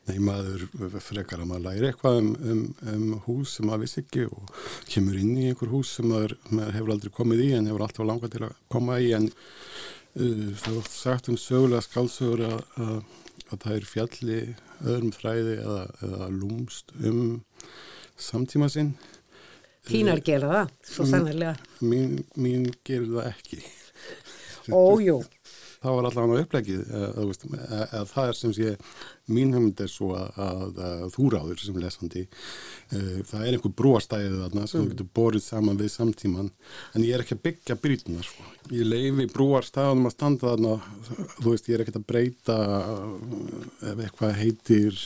Nei, 0.10 0.18
maður 0.26 0.64
frekar 1.06 1.44
að 1.44 1.50
maður 1.52 1.66
læri 1.68 1.90
eitthvað 1.92 2.16
um, 2.18 2.30
um, 2.50 2.62
um 2.90 3.10
hús 3.28 3.52
sem 3.58 3.68
maður 3.70 3.84
vissi 3.84 4.02
ekki 4.02 4.24
og 4.26 4.54
kemur 4.90 5.20
inn 5.20 5.36
í 5.38 5.50
einhver 5.52 5.70
hús 5.70 5.92
sem 6.00 6.08
maður, 6.10 6.34
maður 6.50 6.78
hefur 6.80 6.94
aldrei 6.96 7.14
komið 7.14 7.44
í 7.46 7.50
en 7.58 7.70
hefur 7.70 7.84
alltaf 7.86 8.08
langað 8.10 8.34
til 8.34 8.42
að 8.48 8.56
koma 8.74 8.98
í 8.98 9.12
en 9.18 9.30
uh, 9.30 10.50
það 10.64 10.72
er 10.72 10.80
oft 10.82 10.96
sagt 10.96 11.30
um 11.30 11.38
sögulega 11.38 11.86
skálsögur 11.86 12.46
að, 12.48 12.58
að, 12.82 12.98
að 13.46 13.64
það 13.68 13.76
er 13.76 13.88
fjalli 13.92 14.42
öðrum 14.80 15.16
þræði 15.20 15.56
eða, 15.60 15.86
eða 16.10 16.34
lúmst 16.40 16.94
um 17.04 17.24
samtíma 18.20 18.74
sinn. 18.74 18.96
Þínar 19.90 20.24
gera 20.26 20.54
það, 20.54 20.78
svo 20.90 21.06
sannarlega. 21.10 21.54
Mín, 21.86 22.24
mín 22.34 22.66
gerir 22.88 23.14
það 23.14 23.30
ekki. 23.36 23.62
Ójú 24.74 25.22
það 25.84 25.96
var 25.96 26.08
allavega 26.10 26.46
upplegið 26.46 26.92
eða 27.00 28.04
það 28.10 28.32
er 28.32 28.38
sem 28.40 28.54
sé 28.56 28.74
mín 29.30 29.54
hefnd 29.56 29.84
er 29.84 29.92
svo 29.92 30.12
að, 30.18 30.40
að, 30.44 30.82
að 30.86 31.06
þú 31.16 31.28
ráður 31.36 31.64
sem 31.64 31.80
lesandi 31.80 32.26
uh, 32.26 33.18
það 33.30 33.46
er 33.46 33.58
einhver 33.58 33.76
brúastæðið 33.82 34.38
þarna 34.44 34.68
sem 34.68 34.84
mm. 34.84 34.92
getur 34.94 35.10
borðið 35.20 35.46
saman 35.46 35.80
við 35.80 35.92
samtíman 35.96 36.52
en 36.94 37.08
ég 37.08 37.16
er 37.16 37.26
ekki 37.26 37.38
að 37.38 37.44
byggja 37.48 37.80
brytuna 37.84 38.26
sko. 38.26 38.48
ég 38.76 38.88
leifi 38.90 39.28
brúastæðunum 39.34 40.10
að 40.12 40.16
standa 40.18 40.54
þarna 40.54 40.78
þú 41.40 41.50
veist 41.50 41.70
ég 41.70 41.78
er 41.78 41.86
ekki 41.86 41.98
að 42.00 42.08
breyta 42.14 42.62
ef 43.90 44.08
eitthvað 44.08 44.40
heitir 44.44 45.04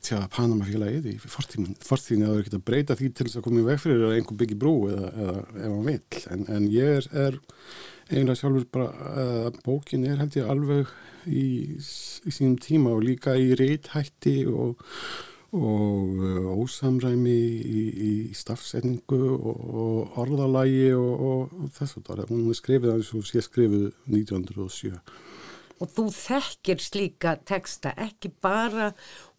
tjá, 0.00 0.18
Panamafélagið 0.32 1.08
í 1.12 1.16
fortíðinu 1.20 1.74
að 1.76 2.32
það 2.32 2.34
er 2.34 2.42
ekki 2.42 2.56
að 2.56 2.66
breyta 2.70 2.96
því 2.98 3.10
til 3.12 3.26
þess 3.26 3.40
að 3.40 3.46
koma 3.46 3.62
í 3.62 3.66
veg 3.68 3.80
fyrir 3.82 4.04
að 4.08 4.16
einhver 4.16 4.38
byggi 4.40 4.58
brú 4.60 4.74
eða, 4.90 5.10
eða 5.10 5.34
ef 5.40 5.64
hann 5.64 5.88
vil 5.88 6.22
en, 6.34 6.44
en 6.56 6.68
ég 6.72 7.00
er, 7.00 7.08
er 7.26 7.40
eiginlega 8.10 8.38
sjálfur 8.40 8.66
bara 8.74 8.90
uh, 9.22 9.48
bókin 9.64 10.04
er 10.08 10.20
held 10.20 10.36
ég 10.38 10.50
alveg 10.50 10.90
í, 11.30 11.46
í 11.78 12.32
sínum 12.34 12.56
tíma 12.60 12.94
og 12.96 13.04
líka 13.06 13.36
í 13.38 13.52
reythætti 13.58 14.42
og, 14.50 14.82
og 15.54 16.18
uh, 16.18 16.50
ósamræmi 16.58 17.36
í, 17.60 17.84
í 18.10 18.12
stafsendingu 18.36 19.20
og, 19.36 19.64
og 19.84 20.22
orðalægi 20.24 20.92
og, 20.98 21.26
og 21.30 21.74
þess 21.78 22.00
að 22.00 22.08
það 22.10 22.24
er 22.26 22.60
skrifið 22.60 22.94
eins 22.96 23.12
og 23.14 23.28
sé 23.30 23.44
skrifið 23.46 23.90
1907 24.10 24.98
og 25.80 25.92
þú 25.94 26.06
þekkir 26.12 26.82
slíka 26.84 27.34
teksta 27.48 27.92
ekki 28.00 28.32
bara 28.42 28.90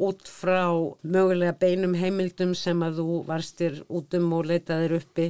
út 0.02 0.26
frá 0.30 0.72
mögulega 1.02 1.54
beinum 1.62 1.94
heimildum 1.98 2.56
sem 2.58 2.82
að 2.86 3.02
þú 3.02 3.18
varstir 3.28 3.82
út 3.90 4.18
um 4.18 4.32
og 4.38 4.50
leitaðir 4.50 4.98
uppi 4.98 5.30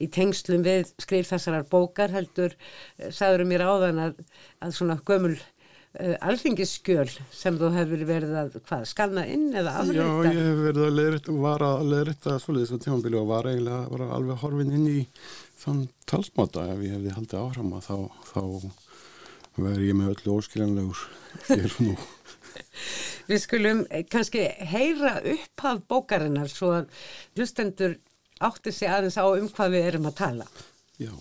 í 0.00 0.10
tengslum 0.12 0.64
við 0.66 0.92
skrif 1.00 1.30
þessarar 1.32 1.64
bókar 1.70 2.12
heldur, 2.12 2.56
eh, 2.98 3.08
sagður 3.08 3.46
mér 3.48 3.64
áðan 3.64 4.04
að, 4.08 4.20
að 4.60 4.76
svona 4.76 4.98
gömul 5.08 5.38
uh, 5.38 6.16
alþingisskjöl 6.28 7.08
sem 7.32 7.56
þú 7.60 7.72
hefur 7.78 8.04
verið 8.08 8.36
að 8.42 8.58
hvað, 8.60 8.84
skanna 8.92 9.24
inn 9.32 9.48
eða 9.56 9.78
afrita? 9.80 10.04
Já, 10.04 10.28
ég 10.28 10.42
hef 10.50 10.62
verið 10.66 10.84
að 10.86 10.98
leiðrætta, 10.98 11.38
var 11.46 11.66
að 11.70 11.86
leiðrætta 11.94 12.36
svolítið 12.44 12.72
svo 12.72 12.82
tímabili 12.84 13.20
og 13.22 13.32
var 13.32 13.48
eiginlega 13.48 13.80
var 13.94 14.06
alveg 14.18 14.44
horfin 14.44 14.76
inn 14.76 14.86
í 14.92 15.00
þann 15.60 15.82
talsmáta 16.08 16.68
ef 16.74 16.84
ég 16.84 16.96
hefði 16.98 17.16
haldið 17.16 17.42
áhrama 17.46 17.82
þá, 17.84 17.96
þá 18.28 18.42
verði 19.64 19.90
ég 19.90 19.98
með 19.98 20.12
öllu 20.14 20.36
óskiljanlegur 20.38 21.02
hér 21.48 21.76
nú. 21.84 21.96
Við 23.30 23.42
skulum 23.44 23.82
kannski 24.10 24.46
heyra 24.72 25.18
upp 25.34 25.66
af 25.70 25.82
bókarinnar 25.90 26.50
svo 26.50 26.72
að 26.80 26.88
hlustendur 27.38 27.98
átti 28.40 28.72
sig 28.74 28.90
aðeins 28.90 29.20
á 29.20 29.24
um 29.28 29.46
hvað 29.52 29.76
við 29.76 29.86
erum 29.90 30.08
að 30.10 30.16
tala. 30.22 30.48
Já. 30.98 31.12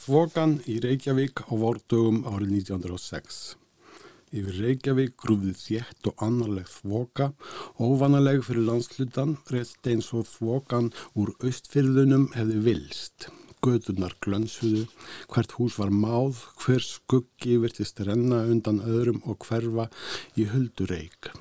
Þvokan 0.00 0.58
í 0.68 0.80
Reykjavík 0.82 1.44
á 1.46 1.52
vordugum 1.54 2.22
árið 2.28 2.54
1906. 2.58 3.40
Yfir 4.30 4.60
Reykjavík 4.62 5.16
grúfði 5.18 5.56
þétt 5.58 6.10
og 6.10 6.24
annarleg 6.26 6.68
þvoka, 6.70 7.32
óvanaleg 7.82 8.44
fyrir 8.46 8.66
landslutan, 8.68 9.36
rétt 9.50 9.90
eins 9.90 10.12
og 10.14 10.28
þvokan 10.30 10.92
úr 11.18 11.32
austfyrðunum 11.40 12.28
hefði 12.36 12.60
vilst. 12.68 13.30
Götunar 13.60 14.14
glönsuðu, 14.24 14.86
hvert 15.28 15.54
hús 15.58 15.76
var 15.80 15.92
máð, 15.92 16.40
hver 16.62 16.80
skuggi 16.84 17.58
virtist 17.60 18.00
renna 18.06 18.42
undan 18.48 18.80
öðrum 18.80 19.20
og 19.28 19.44
hverfa 19.44 19.90
í 20.40 20.46
huldureik. 20.52 21.32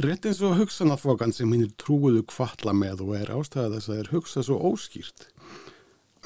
Rétt 0.00 0.28
eins 0.28 0.38
og 0.46 0.54
hugsanatvokan 0.60 1.32
sem 1.34 1.50
hinn 1.50 1.66
er 1.66 1.72
trúuðu 1.80 2.22
kvatla 2.30 2.72
með 2.76 3.02
og 3.06 3.16
er 3.18 3.32
ástæða 3.34 3.74
þess 3.74 3.90
að 3.90 3.98
þeir 3.98 4.12
hugsa 4.14 4.44
svo 4.46 4.60
óskýrt. 4.70 5.26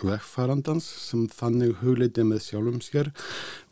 Vegfarandans 0.04 0.84
sem 1.06 1.24
þannig 1.30 1.78
hugleiti 1.80 2.26
með 2.26 2.42
sjálfum 2.48 2.82
sér 2.82 3.12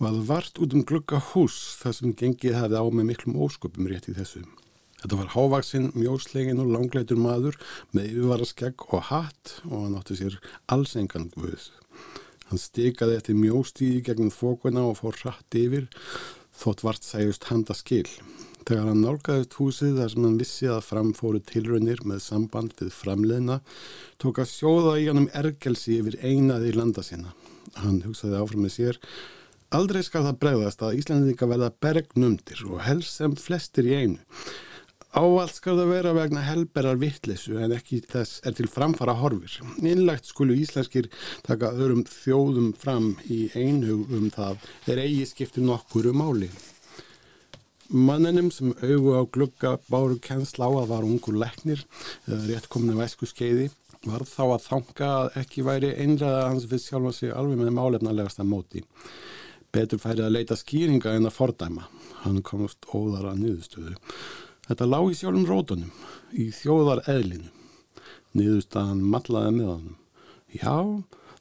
var 0.01 0.17
vart 0.31 0.59
út 0.63 0.75
um 0.79 0.87
glugga 0.87 1.21
hús 1.33 1.59
þar 1.83 1.99
sem 1.99 2.17
gengið 2.17 2.61
hefði 2.61 2.79
á 2.79 2.87
með 2.89 3.09
miklum 3.11 3.41
ósköpum 3.43 3.91
rétt 3.91 4.09
í 4.09 4.17
þessu. 4.17 4.47
Þetta 5.03 5.19
var 5.19 5.33
hávaksinn, 5.35 5.89
mjóslegin 5.99 6.61
og 6.63 6.69
langleitur 6.71 7.19
maður 7.19 7.57
með 7.91 8.13
yfirvaraskegg 8.13 8.85
og 8.95 9.09
hatt 9.09 9.57
og 9.67 9.81
hann 9.81 9.97
átti 9.99 10.19
sér 10.21 10.37
alls 10.71 10.95
engan 11.01 11.27
guð. 11.35 11.73
Hann 12.47 12.61
stikaði 12.63 13.17
eftir 13.19 13.39
mjóstíði 13.39 14.05
gegn 14.07 14.31
fókuna 14.31 14.85
og 14.87 15.01
fór 15.01 15.19
rætt 15.25 15.59
yfir 15.59 15.89
þótt 16.63 16.85
vart 16.87 17.03
sæjust 17.07 17.49
handa 17.51 17.75
skil. 17.75 18.07
Þegar 18.63 18.93
hann 18.93 19.03
nálgæðist 19.03 19.57
húsið 19.59 19.99
þar 19.99 20.11
sem 20.13 20.27
hann 20.29 20.39
vissi 20.39 20.69
að 20.71 20.85
framfóru 20.87 21.43
tilraunir 21.51 22.03
með 22.07 22.21
samband 22.23 22.75
við 22.79 22.93
framleina, 22.95 23.59
tók 24.23 24.39
að 24.39 24.53
sjóða 24.53 24.97
í 25.03 25.09
hann 25.09 25.25
um 25.25 25.31
ergelsi 25.35 25.99
yfir 25.99 26.21
einaði 26.23 26.71
í 26.71 26.77
landa 26.77 27.03
sína. 27.03 27.33
Hann 27.83 28.03
hugsaði 28.07 28.39
áfram 28.39 28.63
með 28.69 28.77
sér, 28.77 29.01
aldrei 29.75 30.05
skal 30.07 30.23
það 30.29 30.39
bregðast 30.45 30.85
að 30.87 31.01
Íslandinga 31.01 31.49
verða 31.51 31.73
bergnumdir 31.83 32.63
og 32.69 32.85
helst 32.87 33.19
sem 33.19 33.35
flestir 33.35 33.91
í 33.91 33.97
einu. 33.99 34.21
Ávald 35.13 35.53
skal 35.53 35.77
það 35.77 35.91
vera 35.93 36.13
vegna 36.17 36.41
helberar 36.41 36.97
vittlesu 36.97 37.59
en 37.61 37.75
ekki 37.77 37.99
þess 38.09 38.39
er 38.49 38.55
til 38.57 38.69
framfara 38.73 39.13
horfir. 39.21 39.59
Innlegt 39.85 40.31
skulu 40.31 40.55
íslenskir 40.57 41.11
taka 41.45 41.75
öðrum 41.77 42.07
þjóðum 42.09 42.71
fram 42.81 43.11
í 43.29 43.43
einhug 43.53 44.09
um 44.09 44.31
það 44.33 44.63
er 44.89 45.03
eigi 45.03 45.27
skiptir 45.29 45.67
nokkuru 45.67 46.15
máli. 46.17 46.49
Manninum 47.93 48.49
sem 48.49 48.73
augu 48.81 49.13
á 49.13 49.21
glugga 49.29 49.75
báru 49.93 50.17
kennsla 50.17 50.65
á 50.65 50.81
að 50.81 50.89
var 50.95 51.05
ungur 51.05 51.37
leknir 51.37 51.83
eða 52.25 52.47
rétt 52.47 52.69
kominu 52.73 52.97
væsku 52.97 53.29
skeiði 53.29 53.67
var 54.09 54.25
þá 54.25 54.45
að 54.47 54.65
þanga 54.65 55.11
að 55.19 55.37
ekki 55.43 55.67
væri 55.67 55.91
einræða 56.01 56.47
hans 56.47 56.65
við 56.71 56.87
sjálfa 56.87 57.13
sig 57.19 57.35
alveg 57.37 57.61
með 57.61 57.77
málefnalegasta 57.77 58.47
móti. 58.49 58.81
Betur 59.77 60.01
færið 60.01 60.25
að 60.25 60.35
leita 60.39 60.57
skýringa 60.57 61.13
en 61.19 61.29
að 61.29 61.37
fordæma. 61.37 61.85
Hann 62.25 62.41
komast 62.49 62.89
óðara 62.89 63.35
nýðustöðu. 63.37 63.99
Þetta 64.73 64.87
lág 64.89 65.11
í 65.13 65.17
sjálfum 65.19 65.43
rótunum, 65.45 65.89
í 66.33 66.47
þjóðar 66.57 67.03
eðlinu. 67.13 67.51
Nýðustaðan 68.33 69.03
matlaði 69.05 69.51
með 69.59 69.67
honum. 69.69 69.99
Já, 70.49 70.77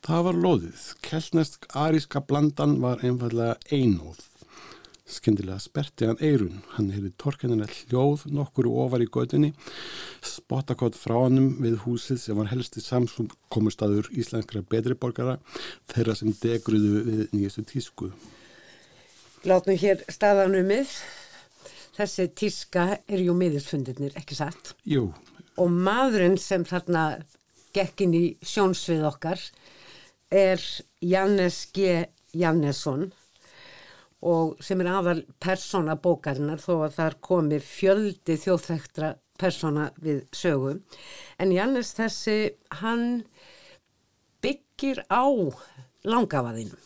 það 0.04 0.26
var 0.26 0.40
loðið. 0.46 0.82
Keltnesk 1.06 1.68
aríska 1.80 2.20
blandan 2.28 2.74
var 2.84 3.00
einfallega 3.08 3.56
einóð. 3.72 4.20
Skendilega 5.08 5.64
sperti 5.64 6.10
hann 6.10 6.20
eirun. 6.20 6.60
Hann 6.74 6.90
hefði 6.92 7.14
torkennilega 7.24 7.72
hljóð 7.78 8.28
nokkur 8.36 8.68
ofar 8.68 9.06
í 9.06 9.08
gödunni, 9.16 9.54
spottakott 10.20 11.00
frá 11.00 11.16
hannum 11.22 11.54
við 11.64 11.80
húsið 11.86 12.20
sem 12.26 12.36
var 12.36 12.52
helsti 12.52 12.84
samsumkomustadur 12.84 14.12
íslenskra 14.12 14.66
betriborgara, 14.76 15.40
þeirra 15.96 16.20
sem 16.20 16.36
degruðu 16.44 17.08
við 17.08 17.26
nýjastu 17.32 17.64
tísku. 17.72 18.12
Látum 19.48 19.80
hér 19.80 20.04
staðanumið. 20.12 21.00
Þessi 22.02 22.32
tíska 22.34 22.84
er 23.06 23.22
jú 23.22 23.36
miðisfundirnir, 23.38 24.16
ekki 24.18 24.34
satt? 24.34 24.72
Jú. 24.90 25.12
Og 25.62 25.70
maðurinn 25.70 26.40
sem 26.42 26.64
þarna 26.66 27.22
gekkin 27.76 28.16
í 28.18 28.24
sjónsvið 28.42 29.04
okkar 29.12 29.44
er 30.34 30.64
Jannes 31.06 31.68
G. 31.76 32.08
Jannesson 32.34 33.12
og 34.26 34.58
sem 34.66 34.82
er 34.82 34.90
aðal 34.96 35.22
persóna 35.42 35.94
bókarinnar 36.02 36.62
þó 36.62 36.88
að 36.88 36.98
þar 36.98 37.18
komi 37.28 37.60
fjöldi 37.62 38.38
þjóðþektra 38.42 39.16
persóna 39.42 39.90
við 40.02 40.24
sögu. 40.34 40.76
En 41.42 41.54
Jannes 41.54 41.94
þessi, 41.98 42.38
hann 42.82 43.24
byggir 44.42 45.04
á 45.10 45.26
langafaðinu, 46.06 46.78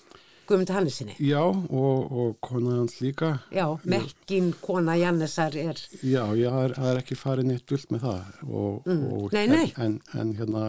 Guðmund 0.45 0.71
Hannesinni. 0.75 1.15
Já, 1.25 1.41
og, 1.41 2.11
og 2.21 2.35
kona 2.45 2.75
hans 2.79 2.99
líka. 3.01 3.31
Já, 3.55 3.65
mekkin 3.89 4.51
kona 4.61 4.95
Jannesar 4.99 5.55
er... 5.57 5.79
Já, 6.05 6.21
það 6.29 6.59
er, 6.63 6.75
er 6.91 6.99
ekki 7.01 7.17
farið 7.17 7.49
neitt 7.49 7.73
vilt 7.75 7.91
með 7.95 8.05
það. 8.07 8.31
Og, 8.45 8.81
Mm. 8.85 9.03
og, 9.17 9.33
Nei, 9.33 9.45
nei. 9.49 9.67
En, 9.81 9.95
en 10.13 10.33
hérna, 10.37 10.65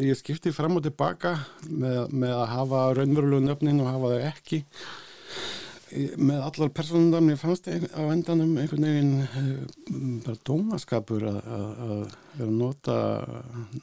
ég 0.00 0.16
skipti 0.16 0.52
fram 0.56 0.78
og 0.78 0.84
tilbaka 0.86 1.34
með, 1.68 2.12
með 2.14 2.32
að 2.38 2.46
hafa 2.54 2.84
raunverulegu 2.96 3.44
nöfnin 3.44 3.82
og 3.84 3.90
hafa 3.92 4.12
þau 4.14 4.28
ekki. 4.32 4.62
Með 6.18 6.40
allar 6.42 6.70
personundar, 6.74 7.22
mér 7.22 7.36
fannst 7.38 7.68
ein, 7.70 7.84
á 7.94 8.02
endanum 8.10 8.56
einhvern 8.58 8.86
veginn 8.88 9.12
uh, 9.22 9.50
bara 10.24 10.40
dómaskapur 10.48 11.26
að 11.30 12.16
vera 12.38 12.48
að 12.48 12.56
nota 12.58 12.96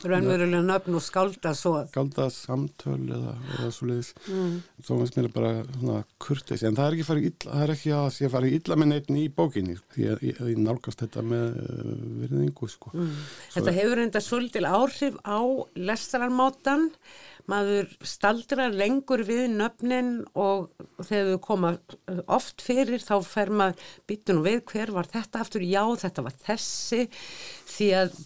raunverulega 0.05 0.61
nöfn 0.65 0.97
og 0.97 1.05
skálda 1.05 1.53
svo 1.57 1.73
galda 1.93 2.27
samtöl 2.33 2.99
eða, 3.07 3.35
eða 3.57 3.71
svo 3.75 3.89
leiðis 3.89 4.11
mm. 4.27 4.55
þó 4.83 4.91
finnst 4.93 5.17
mér 5.19 5.31
bara 5.33 5.53
svona 5.69 6.01
kurteis 6.21 6.65
en 6.67 6.77
það 6.77 6.87
er 6.87 6.97
ekki 6.97 7.07
farið 7.09 7.29
illa, 7.31 7.51
það 7.51 7.65
er 7.65 7.73
ekki 7.75 7.93
að 7.97 8.07
sé 8.17 8.31
farið 8.31 8.57
illa 8.59 8.77
með 8.79 8.91
neitt 8.91 9.11
í 9.15 9.25
bókinni 9.35 9.77
því 9.95 10.07
að 10.11 10.23
ég, 10.27 10.41
nálgast 10.61 11.03
þetta 11.03 11.23
með 11.25 11.59
uh, 11.61 11.91
virðingu 12.21 12.69
sko. 12.71 12.93
Mm. 12.95 13.11
Þetta 13.55 13.75
hefur 13.77 14.03
enda 14.05 14.23
svolítil 14.23 14.65
áhrif 14.67 15.19
á 15.25 15.39
lestararmátan, 15.79 16.89
maður 17.49 17.89
staldrar 18.05 18.75
lengur 18.77 19.23
við 19.27 19.47
nöfnin 19.55 20.11
og 20.37 20.69
þegar 21.01 21.33
þau 21.33 21.41
koma 21.47 21.71
oft 22.31 22.61
fyrir 22.63 23.01
þá 23.03 23.15
fer 23.25 23.51
maður 23.51 23.89
býtun 24.09 24.41
og 24.41 24.47
við 24.47 24.61
hver 24.71 24.93
var 24.95 25.09
þetta 25.11 25.41
aftur, 25.41 25.65
já 25.65 25.83
þetta 26.03 26.27
var 26.27 26.37
þessi 26.45 27.07
því 27.71 27.89
að 28.03 28.21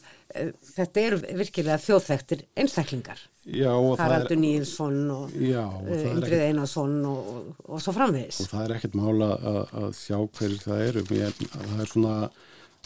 þetta 0.76 1.02
eru 1.02 1.20
virkilega 1.40 1.78
þjóðþektir 1.82 2.44
einstaklingar. 2.60 3.22
Já, 3.46 3.70
Haraldur 4.00 4.40
Níelsson 4.42 5.04
og 5.14 5.34
er 5.38 6.08
Indrið 6.10 6.48
Einarsson 6.48 6.96
og, 7.06 7.28
og, 7.68 7.78
svo 7.84 7.94
framvegis. 7.94 8.42
og 8.42 8.50
það 8.50 8.64
er 8.64 8.76
ekkert 8.80 8.98
mála 8.98 9.30
að, 9.38 9.60
að 9.82 9.88
sjá 10.00 10.18
hverju 10.18 10.62
það 10.64 10.84
eru 10.88 11.06
ég, 11.20 11.44
það 11.54 11.84
er 11.84 11.92
svona 11.92 12.16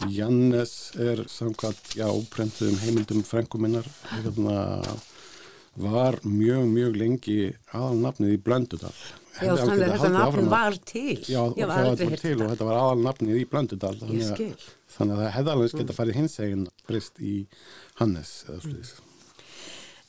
Jannes 0.08 0.74
er 1.00 1.24
samkvæmt, 1.28 1.94
já, 1.96 2.06
prentuðum 2.32 2.78
heimildum 2.80 3.24
frænguminnar 3.26 3.88
hérna, 4.08 4.60
var 5.82 6.18
mjög, 6.26 6.66
mjög 6.74 6.96
lengi 7.00 7.38
aðalnafnið 7.72 8.34
í 8.36 8.38
Blöndudal 8.46 8.92
Já, 9.40 9.54
þannig 9.56 9.86
að 9.86 9.92
þetta 9.94 10.08
nafn 10.12 10.40
að- 10.42 10.48
var 10.52 10.74
til. 10.84 11.16
Já, 11.24 11.40
það 11.54 11.70
var 11.86 11.96
til 11.96 12.06
og 12.10 12.18
þetta. 12.18 12.48
þetta 12.50 12.66
var 12.68 12.80
aðalnafnið 12.80 13.38
í 13.40 13.44
Blöndudal 13.48 13.94
þannig, 14.00 14.24
að- 14.34 14.66
þannig 14.96 15.14
að 15.14 15.22
það 15.22 15.30
hefði 15.36 15.52
alveg 15.54 15.76
geta 15.80 15.96
farið 15.96 16.18
hins 16.20 16.34
eginn 16.44 16.66
brist 16.88 17.20
í 17.20 17.46
Hannes 18.02 18.32
slúðis. 18.48 18.92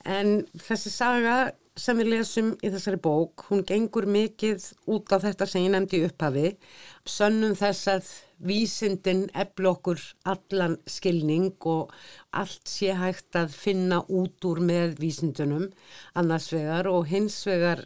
En 0.04 0.34
þessi 0.58 0.90
saga 0.92 1.36
sem 1.78 1.98
við 2.02 2.10
lesum 2.16 2.50
í 2.66 2.70
þessari 2.74 3.00
bók, 3.00 3.46
hún 3.50 3.64
gengur 3.64 4.06
mikið 4.10 4.66
út 4.92 5.14
á 5.14 5.18
þetta 5.22 5.48
sem 5.48 5.64
ég 5.64 5.72
nefndi 5.72 6.02
í 6.02 6.08
upphafi, 6.10 6.56
sönnum 7.06 7.54
þess 7.56 7.88
að 7.88 8.10
vísindin 8.48 9.28
efl 9.38 9.70
okkur 9.72 10.02
allan 10.34 10.78
skilning 10.90 11.54
og 11.70 11.94
allt 12.34 12.68
sé 12.70 12.96
hægt 12.98 13.38
að 13.38 13.54
finna 13.56 14.02
út 14.10 14.48
úr 14.50 14.62
með 14.66 14.98
vísindunum 15.02 15.70
annars 16.18 16.52
vegar 16.54 16.90
og 16.92 17.10
hins 17.12 17.42
vegar 17.48 17.86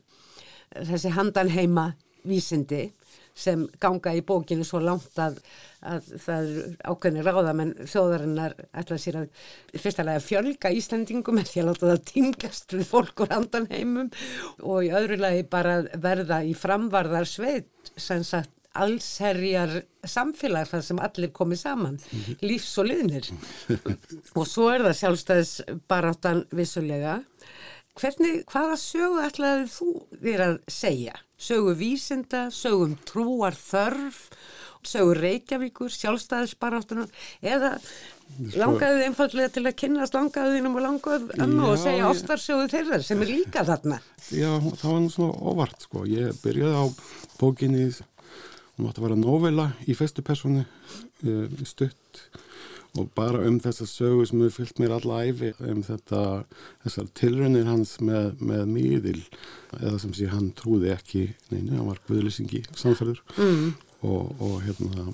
þessi 0.76 1.14
handanheima 1.16 1.94
vísindi 2.26 2.90
sem 3.36 3.66
ganga 3.84 4.14
í 4.16 4.22
bókinu 4.24 4.64
svo 4.64 4.80
langt 4.80 5.20
að, 5.20 5.42
að 5.84 6.08
það 6.24 6.46
er 6.46 6.78
ákveðni 6.88 7.24
ráðamenn 7.26 7.74
þjóðarinnar 7.92 8.56
ætla 8.80 8.98
sér 9.02 9.18
að 9.22 9.42
fyrsta 9.76 10.06
lega 10.08 10.24
fjölga 10.24 10.72
Íslandingum 10.72 11.42
en 11.42 11.50
því 11.50 11.62
að 11.62 11.70
láta 11.70 11.90
það 11.92 12.06
tingast 12.14 12.76
við 12.78 12.88
fólk 12.94 13.26
úr 13.26 13.36
andan 13.36 13.68
heimum 13.74 14.12
og 14.64 14.88
í 14.88 14.94
öðru 14.96 15.20
lagi 15.20 15.44
bara 15.52 15.82
verða 16.00 16.42
í 16.48 16.56
framvarðar 16.56 17.28
sveit 17.28 17.92
sem 18.00 18.24
sagt 18.24 18.55
allsherjar 18.82 19.78
samfélag 20.06 20.70
þar 20.72 20.84
sem 20.88 21.00
allir 21.08 21.32
komið 21.36 21.62
saman, 21.62 22.00
lífs 22.46 22.74
og 22.82 22.90
liðnir 22.92 23.32
og 24.38 24.44
svo 24.50 24.70
er 24.74 24.86
það 24.88 25.00
sjálfstæðis 25.02 25.56
baráttan 25.90 26.44
vissulega 26.56 27.22
hvernig, 28.00 28.44
hvaða 28.52 28.76
sögu 28.80 29.24
ætlaði 29.24 29.70
þú 29.72 29.92
þér 30.24 30.44
að 30.50 30.58
segja? 30.72 31.16
Sögu 31.36 31.74
vísinda, 31.76 32.46
sögum 32.54 32.96
trúar 33.08 33.56
þörf, 33.60 34.30
sögu 34.86 35.16
Reykjavíkur, 35.18 35.92
sjálfstæðisbaráttunar 35.92 37.10
eða 37.44 37.74
langaði 38.56 39.00
þið 39.00 39.06
einfallega 39.10 39.54
til 39.56 39.66
að 39.66 39.78
kynast 39.82 40.16
langaði 40.16 40.58
þínum 40.58 40.78
og 40.80 40.86
langaði 40.86 41.40
ömmu 41.46 41.70
og 41.72 41.80
segja 41.82 42.10
ástarsögu 42.10 42.70
þeirra 42.72 43.02
sem 43.04 43.24
er 43.24 43.32
líka 43.32 43.66
þarna? 43.68 44.00
Já, 44.30 44.52
það 44.64 44.88
var 44.90 45.02
nú 45.04 45.14
svona 45.14 45.52
óvart 45.52 45.88
sko. 45.88 46.06
Ég 46.10 46.40
byrjaði 46.44 46.82
á 46.82 46.86
bókinni 47.40 47.90
hún 48.76 48.90
átti 48.90 49.02
að 49.02 49.08
vera 49.08 49.20
novela 49.20 49.70
í 49.88 49.96
fyrstu 49.98 50.24
personu 50.26 50.66
uh, 50.66 51.66
stutt 51.68 52.26
og 52.96 53.10
bara 53.16 53.44
um 53.44 53.58
þessa 53.60 53.88
sögu 53.90 54.26
sem 54.28 54.42
hefur 54.44 54.56
fyllt 54.62 54.80
mér 54.80 54.96
alla 54.96 55.22
æfi 55.28 55.52
um 55.68 55.82
þetta, 55.84 56.22
þessar 56.86 57.10
tilrönnir 57.20 57.68
hans 57.68 57.98
með, 58.00 58.36
með 58.40 58.66
miðil 58.72 59.22
eða 59.82 59.98
sem 60.04 60.14
sé 60.16 60.30
hann 60.32 60.52
trúði 60.56 60.94
ekki 60.96 61.26
neina, 61.52 61.80
hann 61.80 61.90
var 61.90 62.04
guðlýsingi 62.08 62.64
samfæður 62.72 63.20
mm. 63.36 63.66
og, 64.08 64.36
og 64.40 64.62
hérna 64.64 65.10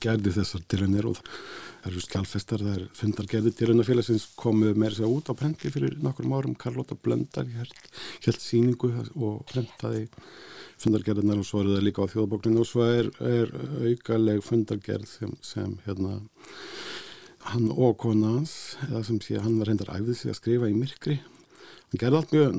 gerði 0.00 0.32
þessar 0.38 0.64
tilrönnir 0.70 1.10
og 1.10 1.18
það 1.80 1.90
eru 1.90 2.04
skjálfestar, 2.04 2.64
það 2.64 2.76
er 2.76 2.86
fundargerði 2.96 3.52
tilrönnafélagsins 3.58 4.28
komuð 4.40 4.76
þess 4.78 5.02
að 5.04 5.14
út 5.16 5.32
á 5.32 5.34
prenti 5.36 5.72
fyrir 5.72 5.96
nokkur 6.04 6.28
árum, 6.32 6.56
Karlóta 6.60 6.96
Blöndar 6.96 7.48
held 7.50 8.40
síningu 8.40 8.92
og 9.16 9.44
prentaði 9.50 10.06
fundargerðinar 10.80 11.40
og 11.42 11.48
svo 11.48 11.62
eru 11.62 11.74
það 11.76 11.86
líka 11.86 12.06
á 12.06 12.12
þjóðbókninu 12.12 12.62
og 12.62 12.68
svo 12.68 12.86
er, 12.86 13.10
er 13.20 13.52
aukaleg 13.90 14.40
fundargerð 14.44 15.10
sem, 15.10 15.34
sem 15.44 15.76
hérna 15.86 16.20
hann 17.50 17.68
og 17.72 17.98
konans 18.00 18.78
eða 18.88 19.04
sem 19.06 19.20
sé 19.24 19.40
hann 19.40 19.58
var 19.60 19.70
reyndar 19.70 19.92
æfðið 19.96 20.18
sig 20.18 20.32
að 20.32 20.40
skrifa 20.40 20.70
í 20.70 20.76
myrkri. 20.76 21.20
Hann 21.90 22.00
gerði 22.02 22.18
allt 22.20 22.34
mjög 22.34 22.58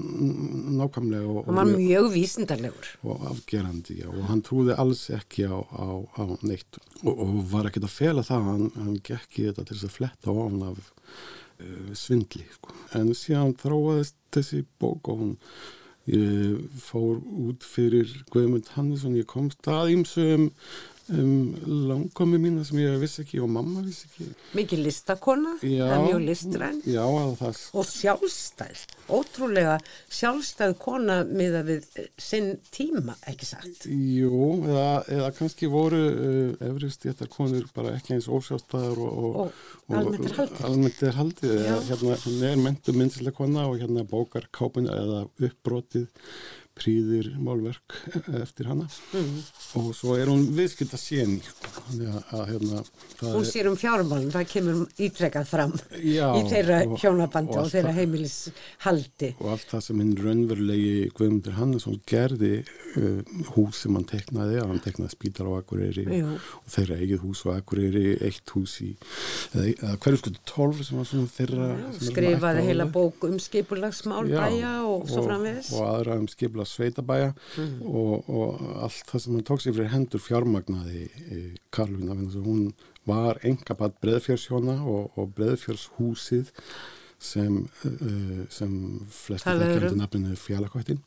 nákvæmlega 0.81 1.27
og, 1.31 1.37
og 1.41 1.45
hann 1.47 1.59
var 1.61 1.69
mjög 1.71 2.07
vísindarlegur 2.15 2.89
og 3.07 3.27
afgerandi 3.31 3.99
já, 4.01 4.07
og 4.11 4.25
hann 4.27 4.41
trúði 4.43 4.75
alls 4.83 5.05
ekki 5.15 5.45
á, 5.47 5.55
á, 5.55 5.87
á 6.19 6.23
neitt. 6.43 6.81
Og, 7.05 7.13
og 7.13 7.37
var 7.53 7.69
ekkert 7.69 7.87
að 7.87 7.95
fela 7.95 8.25
það. 8.27 8.49
Hann, 8.49 8.65
hann 8.75 8.97
gekk 9.07 9.37
í 9.39 9.45
þetta 9.47 9.67
til 9.69 9.77
þess 9.77 9.87
að 9.87 9.95
fletta 9.95 10.35
ofan 10.35 10.65
af 10.67 10.81
uh, 11.61 11.93
svindli 11.97 12.47
sko. 12.57 12.75
en 12.97 13.13
síðan 13.15 13.55
þróaðist 13.61 14.17
þessi 14.35 14.65
bók 14.81 15.11
og 15.13 15.23
hún 15.23 15.37
Ég 16.09 16.57
fór 16.81 17.19
út 17.21 17.63
fyrir 17.63 18.09
Guðmund 18.33 18.71
Hannesson, 18.73 19.17
ég 19.19 19.27
kom 19.29 19.51
staðýmsum 19.53 20.47
um 21.11 21.55
langkomi 21.89 22.39
mína 22.41 22.63
sem 22.67 22.79
ég 22.81 22.97
vissi 23.01 23.23
ekki 23.23 23.41
og 23.43 23.49
mamma 23.51 23.83
vissi 23.85 24.07
ekki. 24.09 24.27
Mikið 24.57 24.83
listakona, 24.85 25.55
já, 25.63 25.83
það 25.83 25.95
er 25.95 26.05
mjög 26.05 26.21
listræn 26.27 26.79
já, 26.87 27.03
það... 27.39 27.61
og 27.77 27.89
sjálfstæð, 27.89 28.83
ótrúlega 29.17 29.77
sjálfstæð 30.11 30.75
kona 30.81 31.17
miða 31.27 31.63
við 31.67 31.87
sinn 32.21 32.53
tíma, 32.73 33.17
ekki 33.29 33.49
sagt. 33.49 33.87
Jú, 33.89 34.61
eða, 34.69 34.87
eða 35.17 35.31
kannski 35.37 35.71
voru 35.71 36.01
uh, 36.11 36.69
efrist 36.71 37.07
ég 37.07 37.17
þetta 37.17 37.29
konur 37.35 37.67
bara 37.75 37.95
ekki 37.97 38.15
eins 38.17 38.29
ósjálfstæðar 38.31 39.03
og, 39.03 39.19
og, 39.19 39.61
og 39.91 39.99
almennt 39.99 41.03
er 41.05 41.19
haldið. 41.19 41.59
Hérna, 41.89 42.17
hérna 42.25 42.53
er 42.53 42.63
mentu 42.63 42.95
myndslega 42.95 43.35
kona 43.37 43.67
og 43.69 43.79
hérna 43.81 44.05
bókar 44.07 44.47
kápuna 44.55 44.95
eða 45.01 45.23
uppbrotið 45.41 46.09
príðir 46.77 47.27
málverk 47.41 47.95
eftir 48.41 48.69
hana 48.71 48.87
mm. 48.87 49.39
og 49.79 49.89
svo 49.95 50.15
er 50.19 50.29
hún 50.31 50.45
viðskilt 50.55 50.93
að 50.95 51.01
séni 51.03 51.39
hérna, 52.31 52.81
hún 53.21 53.47
sér 53.47 53.69
um 53.71 53.77
fjármálum, 53.79 54.31
það 54.33 54.47
kemur 54.53 54.79
ítrekkað 55.01 55.49
fram 55.49 55.75
já, 55.99 56.25
í 56.39 56.45
þeirra 56.49 56.79
hjónabandi 56.95 57.57
og, 57.57 57.65
og 57.65 57.73
þeirra 57.73 57.93
heimilishaldi 57.97 59.31
og 59.37 59.51
allt 59.55 59.67
það 59.73 59.85
sem 59.87 60.03
hinn 60.03 60.13
raunverulegi 60.19 60.93
Guðmundur 61.17 61.57
Hannesson 61.59 61.99
gerði 62.09 62.53
uh, 62.63 63.19
hús 63.55 63.83
sem 63.83 63.99
hann 63.99 64.07
teknaði, 64.09 64.61
hann 64.63 64.81
teknaði 64.83 65.15
spítar 65.15 65.51
á 65.51 65.59
Akureyri 65.59 66.07
Jú. 66.07 66.37
og 66.37 66.71
þeirra 66.71 67.01
eigið 67.03 67.25
hús 67.25 67.43
á 67.45 67.57
Akureyri, 67.57 68.05
eitt 68.23 68.55
hús 68.55 68.77
í 68.85 68.93
eða 69.51 69.97
hverju 70.01 70.23
skutu 70.23 70.45
tólf 70.47 70.81
sem 70.87 71.01
var 71.01 71.11
svona 71.11 71.35
þeirra 71.35 71.69
skrifaði 71.99 72.65
heila 72.69 72.87
bók 72.91 73.27
um 73.27 73.37
skipulagsmál 73.41 74.25
bæja 74.31 74.73
og, 74.87 75.03
og 75.03 75.11
svo 75.11 75.27
framvegis 75.27 75.71
og 75.75 75.87
aðra 75.89 76.19
um 76.21 76.27
skipulagsmál 76.31 76.60
sveitabæja 76.69 77.33
mm. 77.33 77.81
og, 77.87 78.29
og 78.29 78.63
allt 78.87 79.11
það 79.11 79.25
sem 79.25 79.35
hann 79.37 79.49
tók 79.49 79.63
sér 79.63 79.77
fyrir 79.77 79.91
hendur 79.95 80.23
fjármagnaði 80.23 81.03
Karluna, 81.73 82.17
hún 82.45 82.71
var 83.09 83.41
engabatt 83.47 83.99
breðfjörshjóna 84.03 84.79
og, 84.85 85.11
og 85.17 85.35
breðfjörshúsið 85.37 86.51
sem, 87.21 87.59
uh, 87.85 88.41
sem 88.49 88.73
flesti 89.13 89.45
þekkjandi 89.45 89.93
nafninu 89.99 90.39
fjallakvættin 90.39 91.03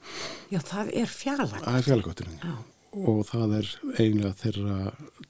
Já, 0.52 0.60
það 0.60 0.94
er 1.02 1.10
fjallakvættin 1.10 1.66
Það 1.66 1.80
er 1.80 1.88
fjallakvættin 1.88 2.72
og 2.94 3.24
það 3.28 3.56
er 3.58 3.70
eiginlega 3.98 4.36
þeirra 4.38 4.76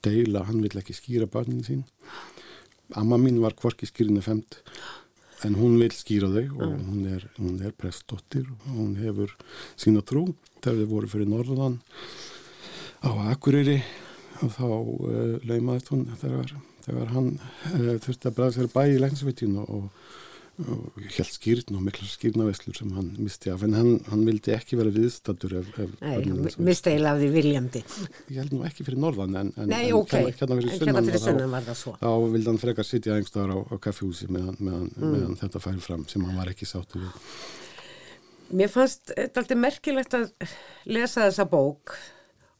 deila, 0.05 0.43
hann 0.45 0.61
vil 0.63 0.77
ekki 0.79 0.95
skýra 0.95 1.27
barninu 1.31 1.65
sín. 1.65 1.81
Amma 2.93 3.17
mín 3.17 3.41
var 3.41 3.55
kvorki 3.57 3.87
skýrinu 3.89 4.21
femt 4.25 4.59
en 5.43 5.57
hún 5.59 5.75
vil 5.81 5.91
skýra 5.93 6.29
þau 6.31 6.45
og 6.45 6.69
mm. 6.69 6.85
hún 6.87 7.07
er, 7.11 7.27
er 7.67 7.75
prestdóttir 7.75 8.45
og 8.47 8.69
hún 8.71 8.95
hefur 9.01 9.33
sína 9.75 10.03
trú 10.05 10.27
þegar 10.61 10.79
við 10.79 10.91
vorum 10.93 11.11
fyrir 11.11 11.31
Norðan 11.31 11.79
á 13.03 13.09
Akureyri 13.33 13.79
og 14.43 14.53
þá 14.55 14.67
uh, 14.67 15.35
leimaðist 15.47 15.91
hún 15.93 16.05
þegar, 16.21 16.53
þegar 16.87 17.11
hann 17.15 17.31
uh, 17.39 17.95
þurfti 18.03 18.29
að 18.29 18.37
bræða 18.37 18.55
sér 18.57 18.71
bæ 18.73 18.81
í 18.91 19.01
lænsvitjun 19.03 19.59
og 19.65 19.89
og 20.63 20.99
helt 21.03 21.33
skýrn 21.35 21.75
og 21.75 21.81
mikla 21.83 22.05
skýrnaveslur 22.07 22.77
sem 22.77 22.91
hann 22.95 23.09
misti 23.19 23.51
af 23.51 23.65
en 23.67 23.73
hann, 23.75 23.89
hann 24.07 24.21
vildi 24.23 24.53
ekki 24.55 24.77
vera 24.79 24.93
hann 24.93 26.39
misti 26.63 26.93
eiginlega 26.93 27.11
af 27.11 27.19
því 27.19 27.29
viljandi. 27.33 27.81
Ég 28.29 28.39
held 28.39 28.55
nú 28.55 28.61
ekki 28.67 28.85
fyrir 28.87 29.01
norðan 29.03 29.35
en, 29.41 29.51
en, 29.59 29.67
Nei, 29.73 29.89
en 29.91 30.07
hérna 30.07 30.57
fyrir 30.61 30.71
sunnan, 30.77 30.87
hérna 30.87 31.03
fyrir 31.09 31.23
sunnan 31.25 31.51
var 31.51 31.67
það 31.67 31.79
svo. 31.81 31.95
Þá 31.99 32.09
vildi 32.37 32.51
hann 32.51 32.61
frekar 32.63 32.87
sitja 32.87 33.17
einhverstaðar 33.17 33.51
á, 33.51 33.57
á 33.67 33.75
kaffjúsi 33.83 34.31
meðan, 34.31 34.57
meðan, 34.61 34.89
mm. 34.95 35.11
meðan 35.11 35.39
þetta 35.43 35.63
færi 35.67 35.83
fram 35.83 36.07
sem 36.11 36.23
hann 36.23 36.39
var 36.39 36.51
ekki 36.55 36.69
sáttu 36.69 37.03
við. 37.03 37.21
Mér 38.55 38.71
fannst 38.71 39.11
þetta 39.11 39.41
alltaf 39.43 39.59
merkilegt 39.59 40.15
að 40.15 40.29
lesa 40.87 41.25
þessa 41.25 41.49
bók 41.51 41.97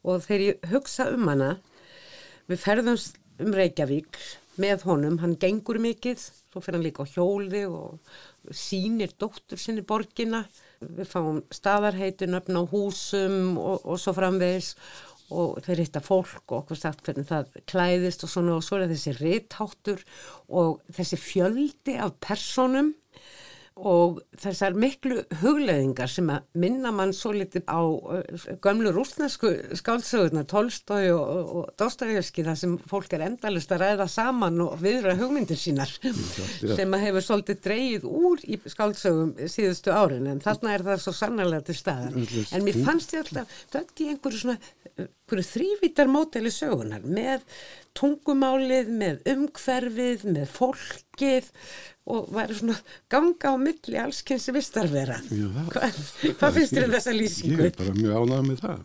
og 0.03 0.25
þegar 0.25 0.49
ég 0.49 0.73
hugsa 0.73 1.07
um 1.15 1.29
hana 1.31 1.53
við 2.51 2.65
ferðumst 2.65 3.21
um 3.39 3.55
Reykjavík 3.55 4.19
með 4.61 4.85
honum, 4.89 5.19
hann 5.21 5.37
gengur 5.39 5.79
mikið 5.83 6.21
svo 6.55 6.63
fyrir 6.63 6.77
hann 6.77 6.85
líka 6.85 7.03
á 7.03 7.11
hjóli 7.11 7.65
og 7.67 8.53
sínir 8.55 9.11
dóttur 9.19 9.59
sinni 9.59 9.83
borgina. 9.83 10.45
Við 10.79 11.09
fáum 11.11 11.41
staðarheitun 11.51 12.37
öfn 12.39 12.61
á 12.61 12.63
húsum 12.71 13.57
og, 13.59 13.83
og 13.83 13.99
svo 13.99 14.15
framvegis. 14.15 14.75
Og 15.35 15.57
þeir 15.65 15.81
hitta 15.81 16.03
fólk 16.05 16.51
og 16.53 16.59
okkur 16.61 16.77
sagt 16.77 17.01
hvernig 17.03 17.25
það 17.27 17.55
klæðist 17.67 18.23
og 18.23 18.31
svona. 18.31 18.55
Og 18.55 18.63
svo 18.63 18.79
er 18.79 18.91
þessi 18.91 19.15
riðtáttur 19.17 20.03
og 20.53 20.79
þessi 20.95 21.19
fjöldi 21.19 21.97
af 21.99 22.15
personum 22.23 22.93
og 23.75 24.21
þessar 24.39 24.75
miklu 24.79 25.17
hugleðingar 25.41 26.07
sem 26.07 26.29
að 26.31 26.45
minna 26.63 26.93
mann 26.95 27.11
svo 27.15 27.33
litið 27.35 27.65
á 27.67 27.83
uh, 27.83 28.21
gömlu 28.63 28.93
rúsnesku 28.95 29.51
skálsögurna, 29.75 30.45
Tolstói 30.47 31.09
og, 31.11 31.23
og, 31.23 31.49
og 31.59 31.73
Dostojevski 31.81 32.45
þar 32.47 32.59
sem 32.61 32.77
fólk 32.87 33.17
er 33.17 33.25
endalist 33.27 33.73
að 33.75 33.83
ræða 33.83 34.07
saman 34.11 34.61
og 34.63 34.77
viðra 34.79 35.17
hugmyndir 35.19 35.59
sínar 35.59 35.91
sem 35.99 36.95
að 36.95 37.03
hefur 37.03 37.27
svolítið 37.27 37.61
dreyið 37.67 38.07
úr 38.07 38.47
í 38.47 38.61
skálsögum 38.63 39.35
síðustu 39.51 39.91
árin 39.91 40.31
en 40.31 40.43
þarna 40.43 40.77
er 40.77 40.87
það 40.87 41.03
svo 41.03 41.15
sannarlega 41.19 41.67
til 41.67 41.77
staðar. 41.81 42.15
En 42.55 42.63
mér 42.63 42.79
fannst 42.87 43.11
ég 43.15 43.25
alltaf 43.25 43.59
dött 43.75 44.05
í 44.05 44.11
einhverju 44.13 44.45
svona 44.45 44.57
einhverju 44.95 45.11
þrývítar 45.31 46.09
móteli 46.11 46.51
sögunar 46.53 47.05
með 47.05 47.43
tungumálið, 47.97 48.91
með 48.93 49.29
umhverfið, 49.31 50.25
með 50.35 50.51
fólkið 50.53 51.49
og 52.11 52.29
væri 52.35 52.57
svona 52.59 52.77
ganga 53.09 53.53
á 53.53 53.55
milli 53.57 53.97
allskensi 53.97 54.53
vistarvera. 54.53 55.17
Hva, 55.73 55.89
hvað 56.37 56.59
finnst 56.59 56.75
þér 56.75 56.87
um 56.87 56.95
þessa 56.97 57.15
lýsingu? 57.15 57.57
Ég 57.57 57.71
er 57.71 57.77
bara 57.79 57.95
mjög 57.97 58.19
ánægð 58.21 58.49
með 58.49 58.61
það. 58.65 58.83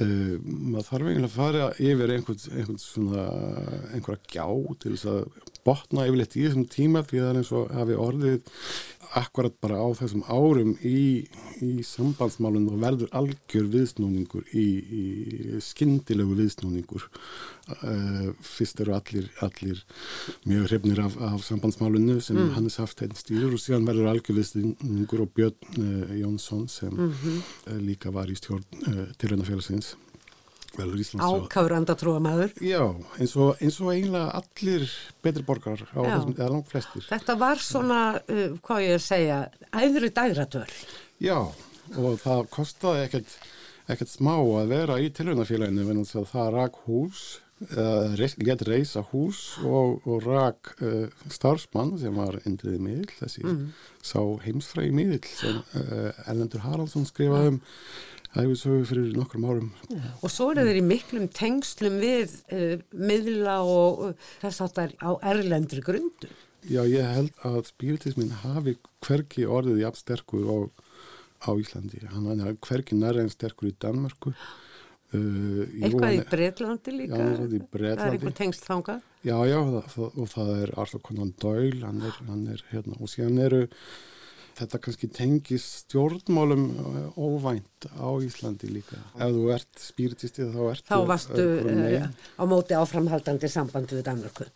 Uh, 0.00 0.34
maður 0.74 0.88
þarf 0.90 1.08
eiginlega 1.08 1.30
að 1.30 1.38
fara 1.38 1.70
yfir 1.78 2.14
einhvern, 2.16 2.44
einhvern 2.58 2.82
svona, 2.82 3.24
einhverja 3.94 4.34
gjá 4.34 4.76
til 4.82 4.94
þess 4.96 5.10
að 5.14 5.49
botna 5.66 6.06
yfirleitt 6.08 6.36
í 6.36 6.46
þessum 6.46 6.66
tíma 6.70 7.04
því 7.04 7.20
það 7.20 7.30
er 7.30 7.40
eins 7.40 7.52
og 7.56 7.74
hafi 7.76 8.00
orðið 8.06 8.56
akkurat 9.18 9.54
bara 9.62 9.80
á 9.82 9.88
þessum 9.98 10.22
árum 10.30 10.76
í, 10.86 11.26
í 11.64 11.70
sambandsmálun 11.86 12.68
og 12.70 12.82
verður 12.82 13.14
algjör 13.16 13.66
viðsnúningur 13.72 14.44
í, 14.54 14.66
í 14.86 15.04
skyndilegu 15.64 16.36
viðsnúningur 16.38 17.06
uh, 17.08 18.28
fyrst 18.46 18.82
eru 18.84 18.94
allir, 18.94 19.26
allir 19.42 19.82
mjög 20.46 20.68
hrifnir 20.68 21.02
af, 21.02 21.16
af 21.18 21.42
sambandsmálunu 21.46 22.20
sem 22.22 22.38
mm. 22.38 22.52
Hannes 22.54 22.78
Haftein 22.82 23.16
stýrur 23.18 23.56
og 23.58 23.62
síðan 23.62 23.88
verður 23.88 24.12
algjör 24.12 24.38
viðsnúningur 24.38 25.24
og 25.26 25.34
Björn 25.34 25.82
uh, 25.82 26.14
Jónsson 26.20 26.68
sem 26.70 26.94
mm 26.94 27.10
-hmm. 27.10 27.82
líka 27.88 28.14
var 28.14 28.30
í 28.30 28.38
stjórn 28.38 28.62
til 30.74 30.86
reyndafélagsins 30.86 31.24
Ákafur 31.26 31.76
andatrúamæður 31.78 32.56
Já, 32.64 32.82
eins 33.18 33.36
og, 33.36 33.54
eins 33.60 33.78
og 33.82 33.92
eiginlega 33.94 34.40
allir 34.40 34.88
betri 35.24 35.46
borgar 35.46 35.84
á 35.86 36.00
þessum, 36.00 36.34
eða 36.36 36.50
langt 36.54 36.72
flestir. 36.72 37.06
Þetta 37.10 37.38
var 37.40 37.64
svona, 37.64 38.02
uh, 38.24 38.44
hvað 38.64 38.84
ég 38.86 38.98
að 38.98 39.06
segja 39.06 39.40
æðri 39.70 40.12
dægratöl 40.20 40.66
Já, 41.20 41.38
og 41.96 42.20
það 42.22 42.46
kostiði 42.54 43.06
ekkert 43.08 43.40
ekkert 43.90 44.10
smá 44.12 44.34
að 44.38 44.70
vera 44.70 44.98
í 45.02 45.08
tilhörnafélaginu 45.14 45.86
en 45.94 46.04
það 46.06 46.50
rak 46.54 46.76
hús 46.86 47.22
uh, 47.76 48.14
let 48.18 48.64
reysa 48.66 49.02
hús 49.10 49.58
og, 49.64 50.00
og 50.06 50.26
rak 50.26 50.74
uh, 50.80 51.08
starfsmann 51.32 51.96
sem 52.00 52.16
var 52.16 52.38
indriðið 52.44 52.84
miðl 52.86 53.16
þessi 53.18 53.44
mm. 53.44 53.64
sá 54.12 54.20
heimsfræði 54.44 54.94
miðl 54.96 55.20
sem 55.32 55.60
uh, 55.60 56.10
Erlendur 56.26 56.64
Haraldsson 56.66 57.08
skrifaði 57.08 57.56
um 57.56 57.60
æfisögu 58.38 58.84
fyrir 58.86 59.16
nokkrum 59.16 59.46
árum. 59.48 59.72
Og 60.22 60.30
svo 60.30 60.50
eru 60.52 60.66
þeir 60.68 60.78
í 60.80 60.86
miklum 60.86 61.26
tengslum 61.34 61.98
við 62.02 62.36
uh, 62.54 62.76
miðla 62.94 63.58
og 63.66 64.04
uh, 64.10 64.30
þess 64.44 64.64
að 64.64 64.72
það 64.76 64.84
er 64.84 64.94
á 65.02 65.10
erlendri 65.32 65.84
grundu. 65.84 66.30
Já, 66.68 66.82
ég 66.84 67.06
held 67.08 67.44
að 67.48 67.62
spiritismin 67.70 68.34
hafi 68.42 68.76
hverki 69.06 69.46
orðið 69.48 69.80
jafn 69.86 70.00
sterkur 70.02 70.44
á, 70.44 70.58
á 71.48 71.50
Íslandi. 71.56 72.02
Hann 72.12 72.28
er 72.36 72.58
hverki 72.60 72.98
nærið 72.98 73.24
en 73.24 73.32
sterkur 73.32 73.70
í 73.70 73.76
Danmarku. 73.80 74.34
Uh, 75.10 75.64
eitthvað 75.80 76.14
í 76.14 76.20
Breitlandi 76.30 76.92
líka? 76.94 77.18
Já, 77.18 77.30
er 77.32 77.54
í 77.56 77.62
Breitlandi. 77.64 77.98
Það 77.98 78.06
er 78.06 78.16
eitthvað 78.18 78.36
tengst 78.38 78.68
þangað? 78.68 79.06
Já, 79.26 79.36
já, 79.48 79.58
það, 79.90 80.04
og 80.06 80.28
það 80.30 80.50
er 80.54 80.72
Arthur 80.78 81.02
Conan 81.08 81.32
Doyle, 81.42 81.80
hann 81.82 82.04
er, 82.06 82.20
hann 82.28 82.44
er 82.54 82.62
hérna, 82.70 82.94
og 83.00 83.10
síðan 83.10 83.40
eru 83.42 83.64
þetta 84.60 84.80
kannski 84.84 85.08
tengis 85.14 85.66
stjórnmálum 85.84 86.64
eh, 86.76 87.18
óvænt 87.18 87.88
á 87.96 88.08
Íslandi 88.24 88.70
líka. 88.72 89.00
Ef 89.16 89.34
þú 89.34 89.50
ert 89.56 89.82
spiritistíð 89.82 90.54
þá 90.54 90.62
ert 90.70 90.88
þá 90.88 90.96
varstu 91.08 91.44
uh, 91.64 92.08
á 92.36 92.42
móti 92.48 92.76
áframhaldandi 92.78 93.50
samband 93.50 93.92
við 93.94 94.02
Danmörku, 94.08 94.48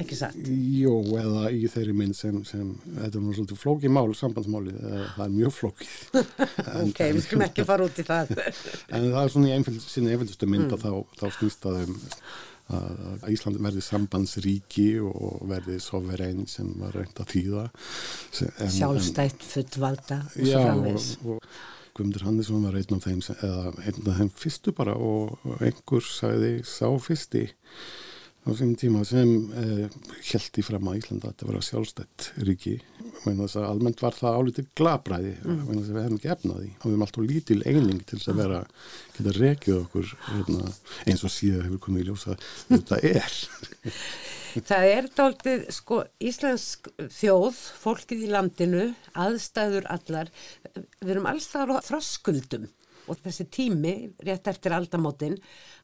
ekki 0.00 0.18
satt? 0.18 0.36
Jó, 0.38 0.96
eða 1.20 1.48
í 1.54 1.62
þeirri 1.70 1.96
minn 1.96 2.14
sem, 2.16 2.42
sem 2.48 2.74
þetta 2.84 3.12
er 3.14 3.24
nú 3.24 3.36
svolítið 3.36 3.62
flókið 3.62 3.94
mál, 3.96 4.06
sambandsmálið, 4.18 4.82
það 5.16 5.24
er 5.26 5.34
mjög 5.38 5.56
flókið. 5.60 5.96
ok, 6.84 7.02
við 7.16 7.24
skulum 7.24 7.46
ekki 7.48 7.68
fara 7.68 7.88
út 7.88 7.98
í 8.02 8.06
það. 8.08 8.36
en 8.92 9.08
það 9.08 9.22
er 9.24 9.34
svona 9.34 9.50
í 9.50 9.56
einfjöld, 9.56 9.82
sinni 9.86 10.14
einfjöldustu 10.14 10.50
mynd 10.50 10.68
mm. 10.68 10.76
að 10.76 10.86
þá, 10.86 11.18
þá 11.22 11.26
snýst 11.40 11.66
það 11.66 11.82
um 11.86 11.98
að 12.68 13.30
Ísland 13.32 13.60
verði 13.64 13.82
sambandsríki 13.84 14.88
og 15.00 15.40
verði 15.48 15.78
soverein 15.80 16.44
sem 16.50 16.68
var 16.80 16.96
reynd 16.98 17.22
að 17.22 17.32
þýða 17.32 17.64
en, 17.70 18.72
Sjálfstætt 18.76 19.46
fullvalda 19.46 20.22
og 20.28 20.36
svo 20.36 20.62
framvegs 20.66 21.08
Guðmundur 21.98 22.26
Hannesson 22.28 22.62
var 22.62 22.76
einn 22.78 22.94
af 22.94 23.06
þeim 23.08 23.22
eða 23.34 23.62
einn 23.82 24.04
af 24.12 24.20
þeim 24.20 24.28
fyrstu 24.38 24.74
bara 24.76 24.94
og 24.94 25.38
einhver 25.58 26.04
sagði 26.06 26.52
sá 26.68 26.86
fyrsti 27.02 27.48
á 28.48 28.52
þeim 28.58 28.74
tíma 28.80 29.02
sem 29.06 29.32
eh, 29.60 29.96
held 30.30 30.60
í 30.60 30.64
fram 30.64 30.88
að 30.90 31.00
Íslanda 31.00 31.28
að 31.28 31.34
þetta 31.34 31.48
var 31.48 31.66
sjálfstætt 31.66 32.28
ríki. 32.48 32.76
Almennt 33.28 34.00
var 34.02 34.16
það 34.16 34.38
álítið 34.38 34.70
glabræði 34.78 35.34
mm. 35.42 35.60
við 35.74 35.98
hefum 35.98 36.16
ekki 36.18 36.32
efnaði 36.34 36.70
og 36.70 36.86
við 36.86 36.94
hefum 36.94 37.04
alltaf 37.06 37.28
lítil 37.28 37.58
eining 37.66 38.00
til 38.08 38.20
að 38.22 38.40
vera 38.40 38.62
geta 39.18 39.36
rekið 39.36 39.76
okkur 39.82 40.14
hérna, 40.30 40.72
eins 41.04 41.26
og 41.26 41.34
síðan 41.34 41.66
hefur 41.66 41.84
komið 41.88 42.04
í 42.04 42.08
ljósa 42.08 42.38
þetta 42.70 43.02
er. 43.12 43.38
Það 44.48 44.86
er 44.90 45.06
dáltið, 45.12 45.64
sko, 45.76 45.98
Íslensk 46.24 46.88
þjóð, 47.18 47.58
fólkið 47.82 48.24
í 48.24 48.30
landinu 48.32 48.86
aðstæður 49.12 49.86
allar. 49.92 50.32
Við 50.72 51.12
erum 51.12 51.28
alltaf 51.28 51.68
á 51.68 51.84
þröskuldum 51.84 52.64
og 53.08 53.20
þessi 53.24 53.48
tími, 53.52 53.96
rétt 54.26 54.48
eftir 54.50 54.76
aldamótin, 54.76 55.38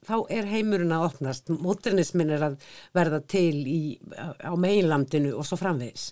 þá 0.05 0.17
er 0.33 0.49
heimurinn 0.51 0.95
að 0.95 1.09
opnast, 1.11 1.51
modernismin 1.51 2.33
er 2.37 2.49
að 2.51 2.57
verða 2.97 3.21
til 3.35 3.65
í, 3.65 3.83
á 4.15 4.53
meginlandinu 4.57 5.35
og 5.39 5.47
svo 5.49 5.61
framvegis. 5.61 6.11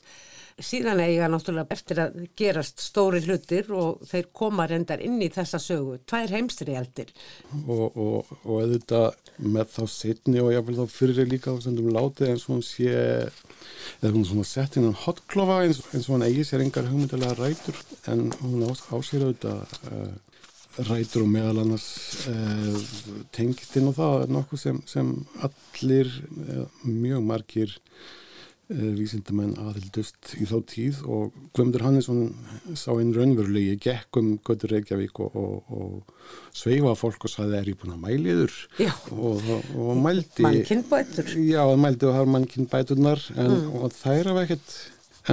Síðan 0.61 1.01
eiga 1.01 1.31
náttúrulega 1.33 1.73
eftir 1.73 2.01
að 2.03 2.17
gerast 2.37 2.83
stóri 2.85 3.23
hlutir 3.25 3.71
og 3.73 4.03
þeir 4.09 4.29
koma 4.37 4.67
reyndar 4.69 5.01
inn 5.01 5.17
í 5.25 5.31
þessa 5.33 5.59
sögu, 5.63 5.97
tvær 6.07 6.35
heimstrialdir 6.37 7.13
og, 7.65 7.97
og, 7.97 8.33
og 8.45 8.59
eða 8.67 9.03
með 9.41 9.73
þá 9.73 9.83
setni 9.95 10.43
og 10.43 10.53
vil 10.69 10.77
þá 10.83 10.85
fyrir 10.93 11.31
líka 11.31 11.55
á 11.55 11.57
þessum 11.57 11.89
látið 11.97 12.35
eins 12.35 12.45
og 12.47 12.55
hún 12.55 12.67
sé 12.67 12.93
eða 14.03 14.13
hún 14.13 14.29
svona 14.29 14.49
sett 14.49 14.77
inn 14.77 14.91
á 14.93 15.03
hotklofa 15.07 15.63
eins, 15.65 15.81
eins 15.93 16.09
og 16.09 16.17
hún 16.17 16.27
eigi 16.27 16.45
sér 16.47 16.65
engar 16.65 16.91
hugmyndilega 16.91 17.39
rætur 17.39 17.81
en 18.13 18.29
hún 18.43 18.67
ásýra 18.69 19.31
auðvitað 19.31 19.77
uh, 19.89 20.13
rætur 20.89 21.27
og 21.27 21.31
meðal 21.33 21.63
annars 21.65 21.87
uh, 22.31 22.81
tengist 23.35 23.77
inn 23.77 23.91
á 23.91 23.99
það 23.99 24.27
nokkuð 24.33 24.65
sem, 24.65 24.83
sem 24.89 25.15
allir 25.49 26.11
uh, 26.49 26.67
mjög 26.87 27.25
margir 27.29 27.79
Eh, 28.73 28.93
vísindamenn 28.97 29.57
aðhildust 29.61 30.37
í 30.39 30.47
þá 30.49 30.55
tíð 30.71 31.01
og 31.11 31.33
Guðmundur 31.53 31.83
Hannesson 31.85 32.21
sá 32.79 32.93
einn 32.95 33.11
raunverulegi 33.13 33.75
gekk 33.85 34.19
um 34.21 34.31
Götur 34.47 34.73
Reykjavík 34.73 35.19
og, 35.25 35.35
og, 35.37 35.75
og 35.75 36.55
sveifa 36.57 36.95
fólk 36.97 37.27
og 37.27 37.33
saði 37.33 37.59
er 37.59 37.69
ég 37.73 37.81
búin 37.81 37.97
að 37.97 38.05
mæliður 38.07 38.55
og, 39.13 39.43
og 39.77 39.91
mældi 40.01 40.47
mannkinnbætur 40.47 41.35
já, 41.43 41.61
mældi 41.85 42.09
og 42.09 42.17
har 42.17 42.33
mannkinnbæturnar 42.37 43.25
mm. 43.35 43.59
og 43.83 43.97
þær 43.99 44.31
hafa 44.31 44.47
ekkert 44.47 44.77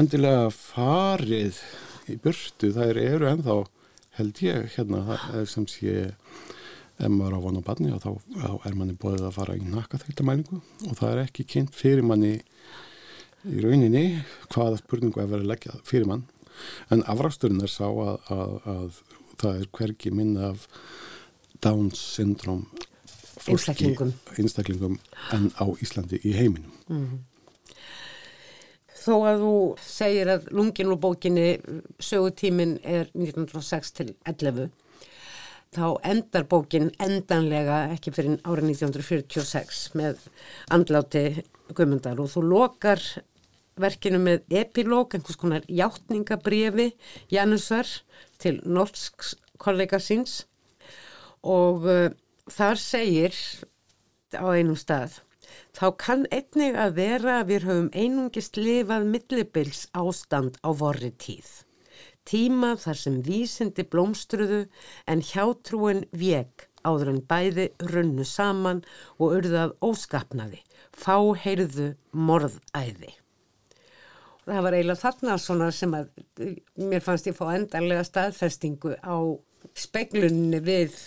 endilega 0.02 0.50
farið 0.56 1.62
í 2.10 2.18
burtu, 2.20 2.74
þær 2.76 3.04
eru 3.06 3.30
ennþá 3.30 3.60
held 4.20 4.44
ég 4.46 4.70
hérna 4.76 5.18
sem 5.50 5.68
sé 5.72 6.12
ef 7.00 7.08
maður 7.08 7.38
á 7.40 7.46
vonu 7.46 7.62
barni 7.64 7.94
og 7.96 8.02
þá, 8.04 8.10
þá 8.36 8.68
er 8.68 8.76
manni 8.76 8.98
bóðið 9.00 9.28
að 9.30 9.38
fara 9.38 9.56
í 9.56 9.64
nakka 9.64 10.02
þetta 10.02 10.26
mælingu 10.28 10.60
og 10.60 10.98
það 11.00 11.12
er 11.14 11.22
ekki 11.24 11.46
kynnt 11.54 11.78
fyrir 11.78 12.04
manni 12.06 12.34
í 13.48 13.64
rauninni 13.64 14.04
hvaða 14.52 14.82
spurningu 14.82 15.24
að 15.24 15.32
vera 15.34 15.46
að 15.46 15.52
leggja 15.54 15.80
fyrir 15.88 16.10
mann 16.10 16.26
en 16.92 17.06
afrásturinn 17.08 17.64
er 17.64 17.72
sá 17.72 17.88
að, 17.88 18.18
að, 18.36 18.54
að 18.74 19.00
það 19.40 19.62
er 19.62 19.72
hverki 19.80 20.12
minna 20.12 20.52
af 20.52 20.68
Downs 21.64 22.00
syndrom 22.16 22.66
einstaklingum. 23.48 24.14
einstaklingum 24.36 25.00
en 25.36 25.50
á 25.56 25.66
Íslandi 25.80 26.20
í 26.24 26.36
heiminum 26.36 26.72
mm 26.88 27.06
-hmm. 27.06 27.20
Þó 29.00 29.16
að 29.30 29.44
þú 29.46 29.56
segir 29.80 30.30
að 30.34 30.50
lungin 30.52 30.92
og 30.92 31.00
bókinni 31.04 31.48
sögutímin 32.04 32.78
er 32.84 33.08
1906 33.16 33.96
til 33.96 34.10
11 34.28 34.70
þá 35.76 35.86
endar 36.10 36.48
bókin 36.50 36.90
endanlega 37.02 37.84
ekki 37.94 38.12
fyrir 38.16 38.40
árið 38.42 38.72
1946 38.74 39.82
með 40.00 40.24
andláti 40.74 41.44
guðmundar 41.78 42.20
og 42.22 42.32
þú 42.34 42.46
lokar 42.48 43.04
verkinu 43.80 44.20
með 44.22 44.44
epilóg, 44.60 45.16
einhvers 45.16 45.40
konar 45.40 45.68
hjáttningabriði 45.70 46.90
Janusar 47.32 47.88
til 48.42 48.58
norsks 48.66 49.36
kollega 49.62 50.00
síns. 50.04 50.44
Og 51.46 51.86
uh, 51.88 52.10
þar 52.52 52.82
segir 52.82 53.38
á 54.36 54.44
einum 54.52 54.76
stað 54.80 55.22
þá 55.80 55.88
kann 56.04 56.26
einnig 56.36 56.76
að 56.76 56.98
vera 57.00 57.40
að 57.40 57.52
við 57.54 57.68
höfum 57.70 57.90
einungist 57.96 58.60
lifað 58.60 59.08
millibils 59.14 59.86
ástand 59.96 60.60
á 60.60 60.70
vorri 60.76 61.14
tíð. 61.16 61.50
Tíma 62.30 62.76
þar 62.78 63.00
sem 63.00 63.22
vísindi 63.26 63.86
blómstruðu 63.88 64.66
en 65.10 65.24
hjátrúin 65.32 66.04
veg 66.12 66.68
áður 66.86 67.14
en 67.16 67.24
bæði 67.32 67.70
runnu 67.92 68.28
saman 68.28 68.84
og 69.18 69.40
urðað 69.40 69.74
óskapnaði, 69.84 70.62
fá 70.96 71.18
heyrðu 71.44 71.94
morðæði 72.12 73.16
það 74.50 74.66
var 74.66 74.78
eiginlega 74.78 75.04
þarna 75.04 75.38
svona 75.42 75.70
sem 75.76 75.96
að 75.96 76.10
mér 76.90 77.04
fannst 77.06 77.30
ég 77.30 77.38
fá 77.38 77.46
endarlega 77.54 78.06
staðfestingu 78.08 78.96
á 79.04 79.18
speglunni 79.78 80.62
við 80.64 80.98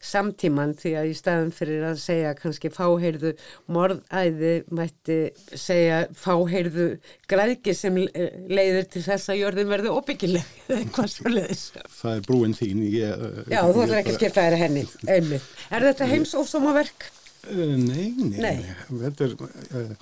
samtíman 0.00 0.74
því 0.78 0.94
að 1.00 1.10
í 1.10 1.16
staðum 1.18 1.52
fyrir 1.54 1.86
að 1.90 2.00
segja 2.02 2.34
kannski 2.38 2.70
fáheyrðu 2.74 3.34
morðæði 3.74 4.54
mætti 4.74 5.18
segja 5.52 6.04
fáheyrðu 6.18 6.88
græðki 7.30 7.74
sem 7.76 7.98
leiðir 7.98 8.88
til 8.92 9.04
þess 9.06 9.32
að 9.32 9.42
jörðin 9.42 9.72
verði 9.72 9.94
óbyggileg 9.94 10.54
Það 11.98 12.14
er 12.14 12.24
brúin 12.26 12.56
þín 12.56 12.84
ég, 12.88 13.28
Já, 13.50 13.60
þú 13.66 13.84
ætlar 13.84 14.00
ekki 14.02 14.14
að 14.14 14.18
skipta 14.20 14.46
þér 14.46 14.58
henni 14.62 14.86
einmitt. 15.08 15.52
Er 15.72 15.86
þetta 15.88 16.08
heimsófsómaverk? 16.12 17.10
Uh, 17.48 17.76
nei, 17.80 18.10
nei, 18.18 18.40
nei. 18.42 18.56
Þetta 18.88 19.28
er 19.28 19.36
uh, 19.38 19.92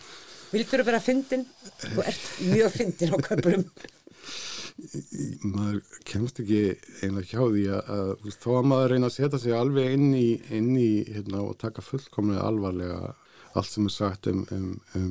Vildur 0.53 0.83
þú 0.83 0.87
vera 0.87 1.03
fyndin? 1.03 1.45
Þú 1.83 2.07
ert 2.07 2.27
mjög 2.47 2.75
fyndin 2.77 3.15
á 3.15 3.19
köpulum. 3.29 3.69
maður 5.43 5.79
kemst 6.05 6.41
ekki 6.43 6.61
einlega 7.05 7.31
hjá 7.31 7.41
því 7.43 7.63
að, 7.77 7.93
að 7.97 8.35
þó 8.43 8.51
að 8.59 8.69
maður 8.73 8.93
reyna 8.93 9.09
að 9.09 9.15
setja 9.15 9.41
sig 9.41 9.57
alveg 9.57 9.95
inn 9.97 10.11
í, 10.17 10.27
inn 10.53 10.75
í 10.77 10.91
hérna, 11.09 11.41
og 11.47 11.57
taka 11.63 11.85
fullkomlega 11.85 12.45
alvarlega 12.45 13.15
allt 13.57 13.73
sem 13.73 13.89
er 13.89 13.95
sagt 13.95 14.29
um, 14.29 14.45
um, 14.53 14.69
um 14.99 15.11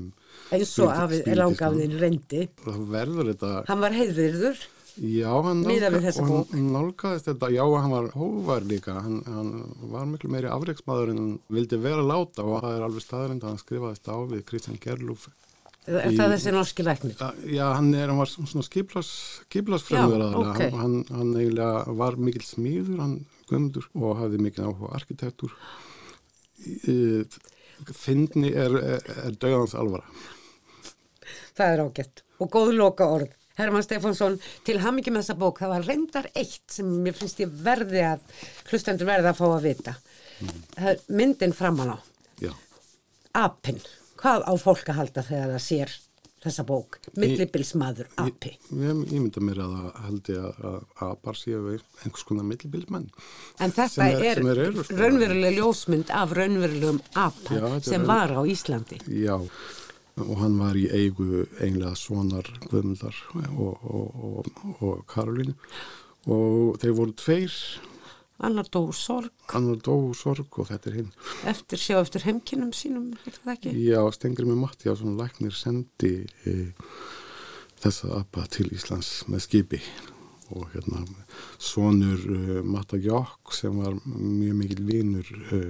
eins 0.53 0.75
og 0.83 0.91
af 0.93 1.13
langafðin 1.25 1.97
reyndi. 1.97 2.45
Þá 2.61 2.73
verður 2.91 3.31
þetta 3.31 3.51
hann 3.69 3.81
var 3.81 3.95
heiðvirður. 3.95 4.65
Já, 4.95 5.31
hann, 5.43 5.65
nálga, 5.65 6.11
hann 6.15 6.67
nálgaðist 6.71 7.25
þetta. 7.27 7.49
Já, 7.51 7.63
hann 7.67 7.91
var 7.91 8.05
hóvar 8.15 8.63
líka. 8.63 8.93
Hann, 9.03 9.17
hann 9.27 9.49
var 9.91 10.05
miklu 10.07 10.29
meiri 10.31 10.47
afreiksmaður 10.47 11.11
en 11.11 11.19
hann 11.19 11.33
vildi 11.51 11.79
vera 11.83 12.05
láta 12.05 12.45
og 12.45 12.61
það 12.63 12.77
er 12.77 12.85
alveg 12.85 13.03
staðarind 13.03 13.43
að 13.43 13.51
hann 13.51 13.63
skrifaðist 13.65 14.07
á 14.07 14.15
við 14.29 14.45
Kristján 14.47 14.79
Gerlúf 14.85 15.25
er 15.87 16.11
Í- 16.11 16.17
það 16.17 16.31
þessi 16.35 16.51
norski 16.55 16.83
læknir 16.87 17.15
Já, 17.53 17.65
hann, 17.75 17.91
er, 17.93 18.07
hann 18.09 18.17
var 18.21 18.29
svona 18.31 18.65
skiplas, 18.65 19.09
skiplasfrömmur 19.45 20.17
Já, 20.17 20.27
aðalega. 20.31 20.53
ok. 20.69 20.77
Hann, 20.81 20.95
hann, 21.13 21.33
eiginlega 21.37 21.95
var 22.01 22.17
mikill 22.17 22.45
smíður, 22.47 22.99
hann 23.03 23.15
guðmundur 23.49 23.85
og 24.01 24.15
hafði 24.23 24.39
mikil 24.41 24.65
áhuga 24.65 24.89
arkitektur. 24.97 25.51
Fyndni 27.93 28.49
er, 28.55 28.73
er, 28.79 29.09
er 29.27 29.35
dögans 29.41 29.75
alvara. 29.77 30.07
það 31.55 31.73
er 31.73 31.81
ágætt 31.85 32.21
og 32.43 32.49
góð 32.51 32.71
loka 32.75 33.05
orð 33.07 33.33
Herman 33.55 33.83
Stefánsson, 33.85 34.33
til 34.67 34.81
hamingi 34.83 35.13
með 35.15 35.21
þessa 35.23 35.35
bók 35.39 35.61
það 35.61 35.69
var 35.71 35.85
reyndar 35.87 36.25
eitt 36.35 36.73
sem 36.75 36.89
mér 37.05 37.15
finnst 37.15 37.39
ég 37.39 37.53
verði 37.63 38.01
að 38.03 38.25
hlustendur 38.67 39.07
verði 39.07 39.29
að 39.31 39.37
fá 39.39 39.45
að 39.47 39.67
vita 39.69 39.93
er 40.75 40.99
myndin 41.15 41.53
framan 41.55 41.93
á 41.95 41.97
Já. 42.43 42.51
apinn, 43.39 43.79
hvað 44.25 44.43
á 44.49 44.53
fólk 44.57 44.89
að 44.91 44.99
halda 45.03 45.23
þegar 45.29 45.55
það 45.55 45.63
sér 45.69 45.95
þessa 46.45 46.63
bók 46.67 46.99
millibilsmaður 47.17 48.09
api 48.21 48.51
Ég 48.69 48.99
ímynda 49.17 49.41
mér 49.41 49.61
að 49.63 49.71
það 49.77 49.95
held 50.05 50.27
ég 50.29 50.59
að, 50.69 50.75
apar 51.07 51.39
séu 51.39 51.61
einhvers 51.73 52.25
konar 52.27 52.45
millibilmenn. 52.45 53.07
en 53.59 53.71
þetta 53.73 54.05
er- 54.11 54.25
er, 54.33 54.41
er 54.43 54.61
eru, 54.67 54.83
sko. 54.83 54.97
raunveruleg 54.99 55.57
ljósmynd 55.57 56.11
af 56.13 56.35
raunverulegum 56.37 56.99
apa 57.15 57.57
Já, 57.57 57.65
er 57.79 57.81
sem 57.87 58.05
var 58.05 58.29
á 58.37 58.41
Íslandi 58.45 58.99
Já, 59.09 59.39
og 60.21 60.35
hann 60.43 60.59
var 60.61 60.77
í 60.77 60.85
eigu 60.93 61.47
eiginlega 61.59 61.95
sonar 61.97 62.45
Guðmundar 62.69 63.17
og, 63.57 63.81
og, 63.89 64.21
og, 64.45 64.51
og 64.85 65.01
Karolínu 65.09 65.55
og 66.29 66.77
þeir 66.81 66.93
voru 66.97 67.13
tveir, 67.13 67.53
annar 68.43 68.67
dó 68.71 68.81
úr 68.89 68.95
sorg 68.97 69.31
annar 69.55 69.77
dó 69.85 69.93
úr 70.09 70.15
sorg 70.17 70.59
og 70.59 70.67
þetta 70.71 70.89
er 70.91 70.97
hinn. 70.99 71.11
eftir 71.47 71.79
sjá 71.79 71.99
eftir 72.01 72.25
heimkinnum 72.27 72.73
sínum? 72.75 73.11
Já, 73.79 74.01
Stengri 74.15 74.45
með 74.49 74.59
Matti 74.63 74.91
á 74.91 74.93
svona 74.97 75.23
læknir 75.23 75.55
sendi 75.55 76.13
e, 76.45 76.55
þessa 77.83 78.11
apa 78.19 78.45
til 78.51 78.67
Íslands 78.75 79.23
með 79.31 79.45
skipi 79.47 79.79
og 80.53 80.67
hérna 80.75 81.05
sonur 81.57 82.19
e, 82.27 82.61
Matta 82.67 82.99
Jokk 83.01 83.53
sem 83.55 83.79
var 83.79 83.95
mjög 84.05 84.59
mikil 84.59 84.83
vinur 84.89 85.31
e, 85.51 85.61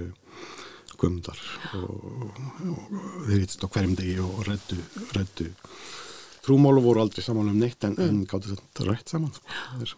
Guðmundar 0.96 1.38
og, 1.76 2.32
og 2.72 3.26
þeir 3.28 3.42
hittist 3.42 3.64
á 3.64 3.68
hverjum 3.68 3.96
degi 3.98 4.18
og 4.24 4.38
reddu, 4.48 4.78
reddu 5.12 5.50
trúmálu 6.46 6.80
voru 6.84 7.02
aldrei 7.02 7.24
saman 7.26 7.50
um 7.52 7.58
neitt 7.60 7.84
en, 7.84 7.96
en 8.00 8.22
gáttu 8.28 8.52
þetta 8.54 8.86
rætt 8.86 9.10
saman 9.12 9.32
sko. 9.34 9.50
Það 9.74 9.82
er- 9.86 9.96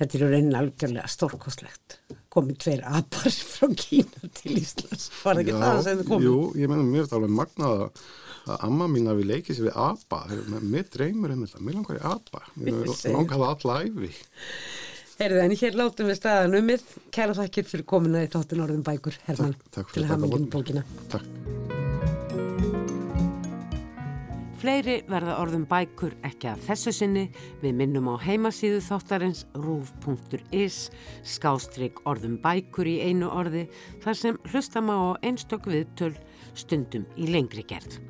Þetta 0.00 0.16
er 0.16 0.22
raunin 0.32 0.56
algjörlega 0.56 1.08
stórkostlegt. 1.12 1.98
Komið 2.32 2.58
tveir 2.64 2.82
apar 2.88 3.34
frá 3.52 3.68
Kína 3.76 4.30
til 4.38 4.56
Íslands. 4.56 5.08
Var 5.26 5.40
ekki 5.42 5.56
það 5.60 5.80
sem 5.86 5.98
þið 6.00 6.08
komið? 6.08 6.28
Jú, 6.30 6.36
ég 6.62 6.70
menna 6.72 6.86
mér 6.86 7.02
er 7.02 7.08
þetta 7.08 7.18
alveg 7.20 7.34
magnað 7.36 7.74
að, 7.84 8.04
að 8.54 8.64
amma 8.70 8.86
mín 8.94 9.10
hafi 9.12 9.26
leikið 9.28 9.58
sér 9.58 9.68
við 9.68 9.80
apa 9.84 10.22
mér 10.70 10.88
dreymur 10.94 11.34
um 11.36 11.44
þetta, 11.44 11.60
mér 11.66 11.76
langar 11.80 12.00
í 12.00 12.04
apa 12.14 12.42
mér 12.56 12.80
langar 13.12 13.42
það 13.42 13.50
alla 13.52 13.78
æfi 13.84 14.12
Heyrðu, 15.20 15.40
en 15.44 15.52
hér 15.60 15.74
látum 15.76 16.08
við 16.08 16.16
staðan 16.16 16.56
umið. 16.62 16.84
Kæra 17.12 17.34
þakkir 17.36 17.66
fyrir 17.68 17.84
komuna 17.92 18.22
í 18.24 18.30
þáttin 18.32 18.64
orðum 18.64 18.86
bækur, 18.86 19.20
Herman, 19.26 19.52
Takk- 19.52 19.74
takk 19.76 19.90
til 19.92 19.98
fyrir 20.00 20.06
að 20.08 20.14
hamingum 20.16 20.38
orðin. 20.38 20.52
bókina. 20.56 20.86
Takk 21.12 21.59
Fleiri 24.60 24.98
verða 25.08 25.38
orðum 25.40 25.62
bækur 25.64 26.12
ekki 26.28 26.50
að 26.50 26.64
þessu 26.66 26.92
sinni. 26.92 27.22
Við 27.62 27.78
minnum 27.78 28.10
á 28.12 28.20
heimasíðu 28.20 28.82
þáttarins 28.84 29.46
rúf.is 29.56 30.90
skástrygg 31.24 32.02
orðum 32.04 32.36
bækur 32.42 32.90
í 32.90 32.98
einu 33.08 33.30
orði 33.32 33.64
þar 34.04 34.20
sem 34.20 34.40
hlusta 34.52 34.84
má 34.84 34.92
á 34.92 35.20
einstök 35.24 35.64
viðtöl 35.70 36.12
stundum 36.52 37.08
í 37.16 37.30
lengri 37.32 37.64
gerð. 37.64 38.02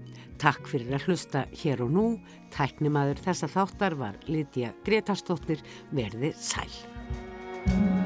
Takk 0.43 0.67
fyrir 0.67 0.99
að 0.99 1.07
hlusta 1.07 1.47
hér 1.63 1.85
og 1.87 1.95
nú. 1.95 2.07
Tæknimaður 2.51 3.23
þessa 3.29 3.53
þáttar 3.55 3.99
var 4.01 4.19
Lítiða 4.27 4.75
Gretarsdóttir 4.83 5.63
verði 5.95 6.35
sæl. 6.35 8.00